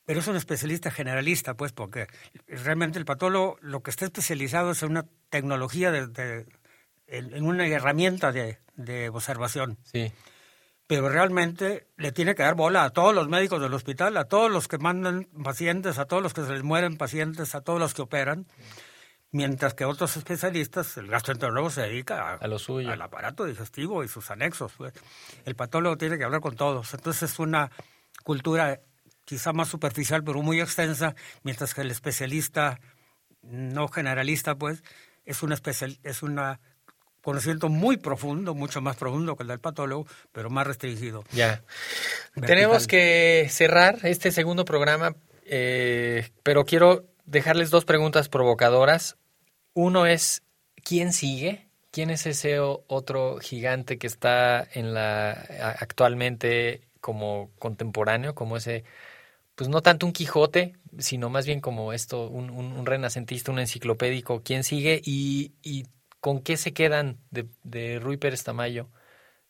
pero 0.06 0.18
es 0.20 0.26
un 0.26 0.34
especialista 0.36 0.90
generalista, 0.90 1.54
pues, 1.54 1.72
porque 1.72 2.08
realmente 2.48 2.98
el 2.98 3.04
patólogo 3.04 3.56
lo 3.60 3.82
que 3.82 3.90
está 3.90 4.04
especializado 4.04 4.72
es 4.72 4.82
en 4.82 4.90
una 4.90 5.06
tecnología, 5.30 5.92
de- 5.92 6.46
en, 7.06 7.34
en 7.34 7.44
una 7.44 7.66
herramienta 7.66 8.32
de, 8.32 8.58
de 8.76 9.08
observación. 9.08 9.78
Sí. 9.84 10.12
Pero 10.86 11.08
realmente 11.08 11.86
le 11.96 12.12
tiene 12.12 12.34
que 12.34 12.42
dar 12.42 12.54
bola 12.54 12.84
a 12.84 12.90
todos 12.90 13.14
los 13.14 13.28
médicos 13.28 13.60
del 13.62 13.72
hospital, 13.72 14.16
a 14.18 14.24
todos 14.26 14.50
los 14.50 14.68
que 14.68 14.76
mandan 14.78 15.24
pacientes, 15.42 15.98
a 15.98 16.04
todos 16.04 16.22
los 16.22 16.34
que 16.34 16.42
se 16.44 16.52
les 16.52 16.62
mueren 16.62 16.98
pacientes, 16.98 17.54
a 17.54 17.62
todos 17.62 17.80
los 17.80 17.94
que 17.94 18.02
operan. 18.02 18.46
Mientras 19.30 19.74
que 19.74 19.84
otros 19.84 20.16
especialistas, 20.16 20.96
el 20.96 21.08
gastroenterólogo 21.08 21.70
se 21.70 21.80
dedica 21.82 22.28
a, 22.30 22.34
A 22.34 22.46
lo 22.46 22.58
suyo. 22.58 22.92
al 22.92 23.00
aparato 23.02 23.46
digestivo 23.46 24.04
y 24.04 24.08
sus 24.08 24.30
anexos. 24.30 24.72
pues. 24.76 24.92
El 25.44 25.56
patólogo 25.56 25.96
tiene 25.96 26.18
que 26.18 26.24
hablar 26.24 26.40
con 26.40 26.54
todos. 26.54 26.92
Entonces 26.94 27.32
es 27.32 27.38
una 27.38 27.70
cultura 28.22 28.80
quizá 29.24 29.52
más 29.54 29.68
superficial, 29.68 30.22
pero 30.22 30.42
muy 30.42 30.60
extensa, 30.60 31.14
mientras 31.42 31.74
que 31.74 31.80
el 31.80 31.90
especialista 31.90 32.78
no 33.42 33.88
generalista, 33.88 34.54
pues, 34.54 34.84
es 35.24 35.42
una 35.42 35.54
especial, 35.54 35.98
es 36.02 36.22
una 36.22 36.60
conocimiento 37.24 37.68
muy 37.68 37.96
profundo, 37.96 38.54
mucho 38.54 38.80
más 38.80 38.96
profundo 38.96 39.34
que 39.36 39.42
el 39.42 39.48
del 39.48 39.58
patólogo, 39.58 40.06
pero 40.30 40.50
más 40.50 40.66
restringido. 40.66 41.24
Ya. 41.32 41.62
Vertical. 42.36 42.46
Tenemos 42.46 42.86
que 42.86 43.48
cerrar 43.50 43.98
este 44.04 44.30
segundo 44.30 44.64
programa, 44.64 45.16
eh, 45.46 46.30
pero 46.42 46.64
quiero 46.64 47.06
dejarles 47.24 47.70
dos 47.70 47.84
preguntas 47.84 48.28
provocadoras. 48.28 49.16
Uno 49.72 50.06
es, 50.06 50.42
¿quién 50.84 51.12
sigue? 51.12 51.66
¿Quién 51.90 52.10
es 52.10 52.26
ese 52.26 52.58
otro 52.60 53.38
gigante 53.40 53.98
que 53.98 54.06
está 54.06 54.66
en 54.72 54.94
la 54.94 55.30
actualmente 55.78 56.88
como 57.00 57.50
contemporáneo, 57.58 58.34
como 58.34 58.56
ese, 58.56 58.82
pues 59.54 59.68
no 59.70 59.80
tanto 59.80 60.04
un 60.06 60.12
Quijote, 60.12 60.74
sino 60.98 61.30
más 61.30 61.46
bien 61.46 61.60
como 61.60 61.92
esto, 61.92 62.28
un, 62.28 62.50
un- 62.50 62.72
un 62.72 62.84
renacentista, 62.86 63.52
un 63.52 63.60
enciclopédico? 63.60 64.42
¿Quién 64.42 64.64
sigue 64.64 65.00
y, 65.04 65.52
y 65.62 65.84
con 66.24 66.40
qué 66.40 66.56
se 66.56 66.72
quedan 66.72 67.18
de, 67.30 67.46
de 67.64 67.98
Rui 67.98 68.16
Pérez 68.16 68.42
Tamayo? 68.44 68.88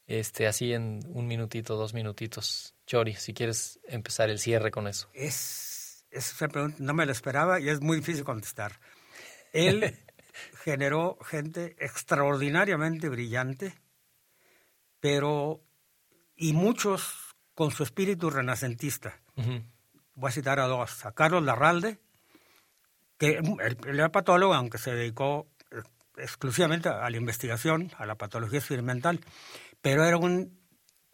Este, 0.08 0.48
así 0.48 0.72
en 0.72 0.98
un 1.06 1.28
minutito, 1.28 1.76
dos 1.76 1.94
minutitos. 1.94 2.74
Chori, 2.84 3.14
si 3.14 3.32
quieres 3.32 3.78
empezar 3.86 4.28
el 4.28 4.40
cierre 4.40 4.72
con 4.72 4.88
eso. 4.88 5.08
Es, 5.14 6.04
es 6.10 6.34
una 6.40 6.48
pregunta, 6.48 6.78
no 6.80 6.92
me 6.92 7.06
lo 7.06 7.12
esperaba 7.12 7.60
y 7.60 7.68
es 7.68 7.80
muy 7.80 7.98
difícil 7.98 8.24
contestar. 8.24 8.80
Él 9.52 9.96
generó 10.64 11.16
gente 11.22 11.76
extraordinariamente 11.78 13.08
brillante, 13.08 13.72
pero 14.98 15.62
y 16.34 16.54
muchos 16.54 17.36
con 17.54 17.70
su 17.70 17.84
espíritu 17.84 18.30
renacentista. 18.30 19.20
Voy 20.16 20.28
a 20.28 20.32
citar 20.32 20.58
a 20.58 20.66
dos, 20.66 21.06
a 21.06 21.12
Carlos 21.12 21.44
Larralde, 21.44 22.00
que 23.16 23.38
él, 23.38 23.78
era 23.86 24.10
patólogo, 24.10 24.54
aunque 24.54 24.78
se 24.78 24.92
dedicó 24.92 25.46
exclusivamente 26.16 26.88
a 26.88 27.08
la 27.10 27.16
investigación, 27.16 27.90
a 27.98 28.06
la 28.06 28.14
patología 28.16 28.58
experimental, 28.58 29.20
pero 29.80 30.04
era 30.04 30.16
un 30.16 30.58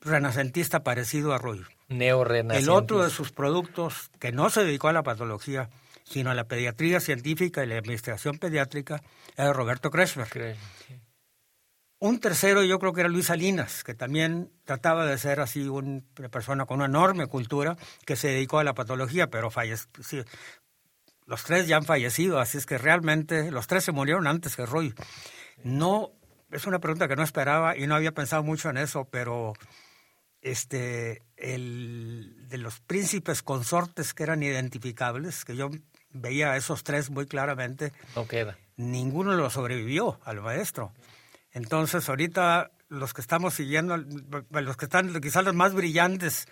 renacentista 0.00 0.82
parecido 0.82 1.34
a. 1.34 1.40
Neorrenacentista. 1.88 2.72
El 2.72 2.76
otro 2.76 3.02
de 3.02 3.10
sus 3.10 3.32
productos, 3.32 4.10
que 4.18 4.32
no 4.32 4.48
se 4.50 4.64
dedicó 4.64 4.88
a 4.88 4.92
la 4.92 5.02
patología, 5.02 5.70
sino 6.04 6.30
a 6.30 6.34
la 6.34 6.44
pediatría 6.48 7.00
científica 7.00 7.62
y 7.64 7.66
la 7.66 7.76
investigación 7.78 8.38
pediátrica, 8.38 9.02
era 9.36 9.52
Roberto 9.52 9.90
Kretschmer. 9.90 10.56
Un 12.02 12.18
tercero 12.18 12.62
yo 12.62 12.78
creo 12.78 12.94
que 12.94 13.00
era 13.02 13.10
Luis 13.10 13.26
Salinas, 13.26 13.84
que 13.84 13.94
también 13.94 14.50
trataba 14.64 15.04
de 15.04 15.18
ser 15.18 15.38
así 15.40 15.68
un- 15.68 16.08
una 16.18 16.28
persona 16.30 16.64
con 16.64 16.78
una 16.78 16.86
enorme 16.86 17.26
cultura 17.26 17.76
que 18.06 18.16
se 18.16 18.28
dedicó 18.28 18.58
a 18.58 18.64
la 18.64 18.72
patología, 18.72 19.26
pero 19.28 19.50
falleció. 19.50 20.24
Los 21.30 21.44
tres 21.44 21.68
ya 21.68 21.76
han 21.76 21.84
fallecido, 21.84 22.40
así 22.40 22.58
es 22.58 22.66
que 22.66 22.76
realmente 22.76 23.52
los 23.52 23.68
tres 23.68 23.84
se 23.84 23.92
murieron 23.92 24.26
antes 24.26 24.56
que 24.56 24.66
Roy. 24.66 24.92
No, 25.62 26.10
es 26.50 26.66
una 26.66 26.80
pregunta 26.80 27.06
que 27.06 27.14
no 27.14 27.22
esperaba 27.22 27.76
y 27.76 27.86
no 27.86 27.94
había 27.94 28.10
pensado 28.10 28.42
mucho 28.42 28.68
en 28.68 28.78
eso, 28.78 29.04
pero 29.04 29.52
este, 30.42 31.22
el, 31.36 32.48
de 32.48 32.58
los 32.58 32.80
príncipes 32.80 33.42
consortes 33.44 34.12
que 34.12 34.24
eran 34.24 34.42
identificables, 34.42 35.44
que 35.44 35.54
yo 35.54 35.70
veía 36.12 36.50
a 36.50 36.56
esos 36.56 36.82
tres 36.82 37.10
muy 37.10 37.26
claramente, 37.26 37.92
No 38.16 38.26
queda. 38.26 38.58
ninguno 38.76 39.34
lo 39.36 39.50
sobrevivió 39.50 40.18
al 40.24 40.40
maestro. 40.40 40.92
Entonces, 41.52 42.08
ahorita 42.08 42.72
los 42.88 43.14
que 43.14 43.20
estamos 43.20 43.54
siguiendo, 43.54 43.96
los 43.96 44.76
que 44.76 44.84
están 44.86 45.20
quizás 45.20 45.44
los 45.44 45.54
más 45.54 45.74
brillantes 45.74 46.46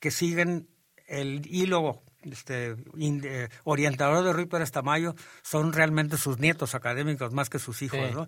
que 0.00 0.10
siguen 0.10 0.68
el 1.06 1.46
hilo 1.46 2.02
este, 2.30 2.76
eh, 2.98 3.48
orientador 3.64 4.24
de 4.24 4.32
Ruy 4.32 4.46
Pérez 4.46 4.70
Tamayo 4.70 5.14
son 5.42 5.72
realmente 5.72 6.16
sus 6.16 6.38
nietos 6.38 6.74
académicos 6.74 7.32
más 7.32 7.50
que 7.50 7.58
sus 7.58 7.82
hijos, 7.82 8.12
¿no? 8.12 8.26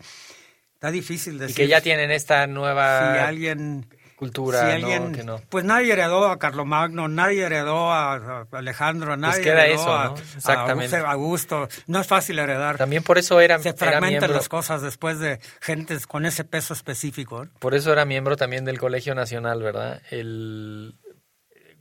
Está 0.74 0.92
difícil 0.92 1.38
decir. 1.38 1.50
Y 1.50 1.54
que 1.56 1.68
ya 1.68 1.80
tienen 1.80 2.12
esta 2.12 2.46
nueva 2.46 3.14
si 3.14 3.18
alguien, 3.18 3.88
cultura, 4.14 4.60
si 4.60 4.66
alguien, 4.76 5.10
¿no? 5.10 5.12
Que 5.12 5.24
no. 5.24 5.40
Pues 5.48 5.64
nadie 5.64 5.92
heredó 5.92 6.26
a 6.26 6.38
Carlomagno, 6.38 7.08
nadie 7.08 7.42
heredó 7.42 7.90
a, 7.90 8.46
Alejandro, 8.52 9.08
Pues 9.08 9.18
nadie 9.18 9.42
queda 9.42 9.64
heredó 9.64 9.80
eso, 9.80 9.92
a, 9.92 10.04
¿no? 10.04 10.14
Exactamente. 10.36 10.96
a 10.96 11.10
Augusto. 11.10 11.68
No 11.88 12.00
es 12.00 12.06
fácil 12.06 12.38
heredar. 12.38 12.78
También 12.78 13.02
por 13.02 13.18
eso 13.18 13.40
era, 13.40 13.58
Se 13.58 13.70
era 13.70 13.76
fragmentan 13.78 14.08
miembro, 14.10 14.34
las 14.34 14.48
cosas 14.48 14.80
después 14.80 15.18
de 15.18 15.40
gentes 15.60 16.06
con 16.06 16.26
ese 16.26 16.44
peso 16.44 16.74
específico. 16.74 17.48
por 17.58 17.74
eso 17.74 17.92
era 17.92 18.04
miembro 18.04 18.36
también 18.36 18.64
del 18.64 18.78
Colegio 18.78 19.16
Nacional, 19.16 19.60
¿verdad? 19.60 20.00
El 20.10 20.94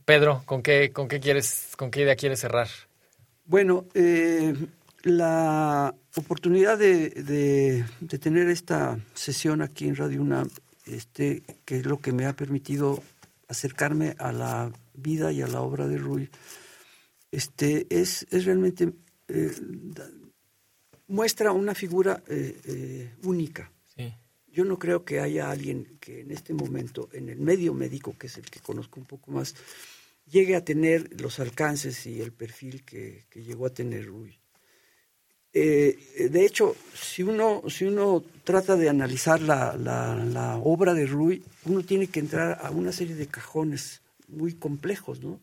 Pedro, 0.08 0.42
¿con 0.46 0.62
qué, 0.62 0.90
con 0.90 1.06
qué 1.06 1.20
quieres, 1.20 1.74
con 1.76 1.90
qué 1.90 2.00
idea 2.00 2.16
quieres 2.16 2.40
cerrar? 2.40 2.66
Bueno, 3.44 3.84
eh, 3.92 4.54
la 5.02 5.94
oportunidad 6.16 6.78
de, 6.78 7.10
de- 7.10 7.84
de 8.00 8.18
tener 8.18 8.48
esta 8.48 8.98
sesión 9.12 9.60
aquí 9.60 9.86
en 9.86 9.96
Radio 9.96 10.22
UNAM, 10.22 10.48
este, 10.86 11.42
que 11.66 11.80
es 11.80 11.84
lo 11.84 11.98
que 12.00 12.12
me 12.12 12.24
ha 12.24 12.32
permitido 12.32 13.02
acercarme 13.48 14.14
a 14.18 14.32
la 14.32 14.72
vida 14.94 15.30
y 15.30 15.42
a 15.42 15.46
la 15.46 15.60
obra 15.60 15.86
de 15.86 15.98
Rui, 15.98 16.30
este, 17.30 17.86
es, 17.90 18.26
es 18.30 18.46
realmente 18.46 18.90
eh, 19.28 19.52
da- 19.60 20.08
muestra 21.06 21.52
una 21.52 21.74
figura 21.74 22.22
eh, 22.28 22.58
eh, 22.64 23.14
única. 23.24 23.70
Sí. 23.94 24.10
Yo 24.50 24.64
no 24.64 24.78
creo 24.78 25.04
que 25.04 25.20
haya 25.20 25.50
alguien 25.50 25.98
que 26.00 26.22
en 26.22 26.30
este 26.30 26.54
momento, 26.54 27.10
en 27.12 27.28
el 27.28 27.40
medio 27.40 27.74
médico, 27.74 28.16
que 28.18 28.28
es 28.28 28.38
el 28.38 28.50
que 28.50 28.60
conozco 28.60 28.98
un 29.00 29.04
poco 29.06 29.30
más, 29.32 29.54
llegue 30.30 30.56
a 30.56 30.64
tener 30.64 31.20
los 31.20 31.40
alcances 31.40 32.06
y 32.06 32.20
el 32.20 32.32
perfil 32.32 32.84
que, 32.84 33.26
que 33.30 33.42
llegó 33.42 33.66
a 33.66 33.70
tener 33.74 34.06
Rui. 34.06 34.38
Eh, 35.52 36.28
de 36.30 36.44
hecho, 36.44 36.76
si 36.94 37.22
uno, 37.22 37.62
si 37.68 37.86
uno 37.86 38.22
trata 38.44 38.76
de 38.76 38.88
analizar 38.88 39.40
la, 39.40 39.76
la- 39.76 40.14
la 40.14 40.56
obra 40.56 40.92
de 40.94 41.06
Rui, 41.06 41.42
uno 41.64 41.82
tiene 41.82 42.06
que 42.08 42.20
entrar 42.20 42.58
a 42.62 42.70
una 42.70 42.92
serie 42.92 43.14
de 43.14 43.26
cajones 43.26 44.02
muy 44.28 44.52
complejos, 44.54 45.20
¿no? 45.22 45.40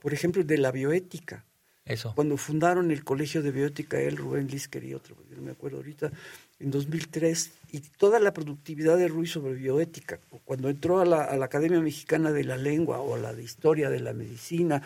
Por 0.00 0.12
ejemplo, 0.12 0.44
de 0.44 0.58
la 0.58 0.70
bioética. 0.70 1.44
Eso. 1.86 2.12
Cuando 2.14 2.36
fundaron 2.36 2.90
el 2.90 3.02
Colegio 3.02 3.42
de 3.42 3.50
Bioética, 3.50 3.98
él, 4.00 4.16
Rubén 4.18 4.46
Lisker 4.46 4.84
y 4.84 4.94
otro, 4.94 5.16
porque 5.16 5.34
no 5.34 5.42
me 5.42 5.50
acuerdo 5.52 5.78
ahorita, 5.78 6.12
en 6.60 6.70
2003, 6.70 7.50
y 7.72 7.80
toda 7.80 8.20
la 8.20 8.32
productividad 8.32 8.98
de 8.98 9.08
Ruiz 9.08 9.32
sobre 9.32 9.54
bioética, 9.54 10.18
cuando 10.44 10.68
entró 10.68 11.00
a 11.00 11.04
la, 11.04 11.24
a 11.24 11.36
la 11.36 11.46
Academia 11.46 11.80
Mexicana 11.80 12.32
de 12.32 12.44
la 12.44 12.56
Lengua 12.56 13.00
o 13.00 13.14
a 13.14 13.18
la 13.18 13.32
de 13.32 13.42
Historia 13.42 13.90
de 13.90 14.00
la 14.00 14.12
Medicina, 14.12 14.82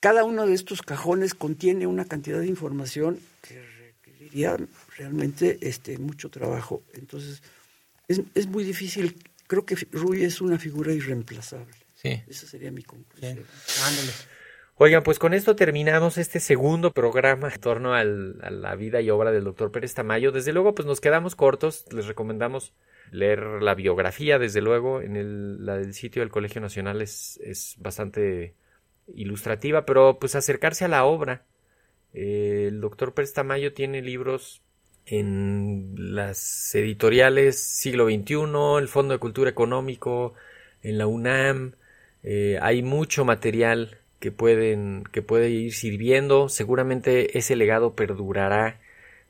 cada 0.00 0.24
uno 0.24 0.46
de 0.46 0.54
estos 0.54 0.82
cajones 0.82 1.34
contiene 1.34 1.86
una 1.86 2.04
cantidad 2.04 2.38
de 2.38 2.46
información 2.46 3.18
que 3.40 3.62
requeriría 3.62 4.56
realmente 4.98 5.58
este, 5.62 5.96
mucho 5.98 6.28
trabajo. 6.28 6.82
Entonces, 6.92 7.42
es, 8.08 8.20
es 8.34 8.46
muy 8.46 8.64
difícil. 8.64 9.16
Creo 9.46 9.64
que 9.64 9.76
Rui 9.92 10.24
es 10.24 10.40
una 10.40 10.58
figura 10.58 10.92
irreemplazable. 10.92 11.74
Sí. 11.94 12.22
Esa 12.26 12.46
sería 12.46 12.70
mi 12.70 12.82
conclusión. 12.82 13.44
Ándale. 13.86 14.12
Oigan, 14.76 15.04
pues 15.04 15.20
con 15.20 15.34
esto 15.34 15.54
terminamos 15.54 16.18
este 16.18 16.40
segundo 16.40 16.92
programa 16.92 17.48
en 17.52 17.60
torno 17.60 17.94
a 17.94 18.02
la 18.02 18.74
vida 18.74 19.00
y 19.00 19.08
obra 19.08 19.30
del 19.30 19.44
doctor 19.44 19.70
Pérez 19.70 19.94
Tamayo. 19.94 20.32
Desde 20.32 20.52
luego, 20.52 20.74
pues 20.74 20.84
nos 20.84 21.00
quedamos 21.00 21.36
cortos. 21.36 21.84
Les 21.92 22.06
recomendamos 22.06 22.72
leer 23.12 23.62
la 23.62 23.76
biografía, 23.76 24.40
desde 24.40 24.60
luego, 24.60 25.00
en 25.00 25.14
el, 25.14 25.64
la 25.64 25.76
del 25.76 25.94
sitio 25.94 26.22
del 26.22 26.30
Colegio 26.30 26.60
Nacional 26.60 27.02
es, 27.02 27.38
es 27.44 27.76
bastante 27.78 28.56
ilustrativa, 29.14 29.86
pero 29.86 30.18
pues 30.18 30.34
acercarse 30.34 30.84
a 30.84 30.88
la 30.88 31.04
obra. 31.04 31.44
Eh, 32.12 32.66
el 32.68 32.80
doctor 32.80 33.14
Pérez 33.14 33.32
Tamayo 33.32 33.74
tiene 33.74 34.02
libros 34.02 34.60
en 35.06 35.94
las 35.96 36.74
editoriales 36.74 37.60
Siglo 37.62 38.06
XXI, 38.06 38.78
el 38.80 38.88
Fondo 38.88 39.14
de 39.14 39.20
Cultura 39.20 39.50
Económico, 39.50 40.34
en 40.82 40.98
la 40.98 41.06
UNAM. 41.06 41.76
Eh, 42.24 42.58
hay 42.60 42.82
mucho 42.82 43.24
material 43.24 43.98
que 44.24 44.32
pueden 44.32 45.04
que 45.12 45.20
puede 45.20 45.50
ir 45.50 45.74
sirviendo. 45.74 46.48
Seguramente 46.48 47.36
ese 47.36 47.56
legado 47.56 47.92
perdurará 47.92 48.80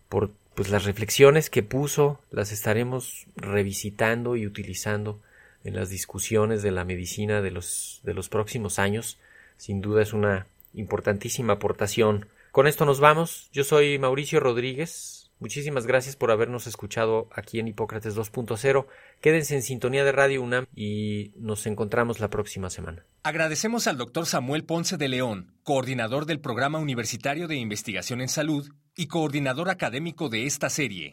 por 0.09 0.31
pues 0.55 0.71
las 0.71 0.85
reflexiones 0.85 1.51
que 1.51 1.65
puso, 1.65 2.21
las 2.31 2.53
estaremos 2.53 3.27
revisitando 3.35 4.37
y 4.37 4.47
utilizando 4.47 5.19
en 5.65 5.75
las 5.75 5.91
discusiones 5.91 6.63
de 6.63 6.71
la 6.71 6.85
medicina 6.85 7.43
de 7.43 7.51
los 7.51 8.03
de 8.05 8.15
los 8.15 8.29
próximos 8.29 8.79
años. 8.79 9.19
Sin 9.57 9.81
duda 9.81 10.01
es 10.01 10.13
una 10.13 10.47
importantísima 10.75 11.55
aportación. 11.55 12.27
Con 12.53 12.69
esto 12.69 12.85
nos 12.85 13.01
vamos. 13.01 13.49
Yo 13.53 13.65
soy 13.65 13.99
Mauricio 13.99 14.39
Rodríguez. 14.39 15.24
Muchísimas 15.45 15.87
gracias 15.87 16.17
por 16.17 16.31
habernos 16.31 16.67
escuchado 16.67 17.29
aquí 17.31 17.59
en 17.59 17.69
Hipócrates 17.69 18.17
2.0. 18.17 18.87
Quédense 19.21 19.55
en 19.55 19.61
sintonía 19.61 20.03
de 20.03 20.11
Radio 20.11 20.43
UNAM 20.43 20.65
y 20.75 21.33
nos 21.37 21.67
encontramos 21.67 22.19
la 22.19 22.31
próxima 22.31 22.71
semana. 22.71 23.05
Agradecemos 23.25 23.87
al 23.87 23.99
doctor 23.99 24.25
Samuel 24.25 24.65
Ponce 24.65 24.97
de 24.97 25.07
León, 25.07 25.53
coordinador 25.63 26.25
del 26.25 26.41
Programa 26.41 26.79
Universitario 26.79 27.47
de 27.47 27.57
Investigación 27.57 28.23
en 28.23 28.29
Salud 28.29 28.71
y 28.97 29.07
coordinador 29.07 29.69
académico 29.69 30.31
de 30.31 30.47
esta 30.47 30.71
serie. 30.71 31.13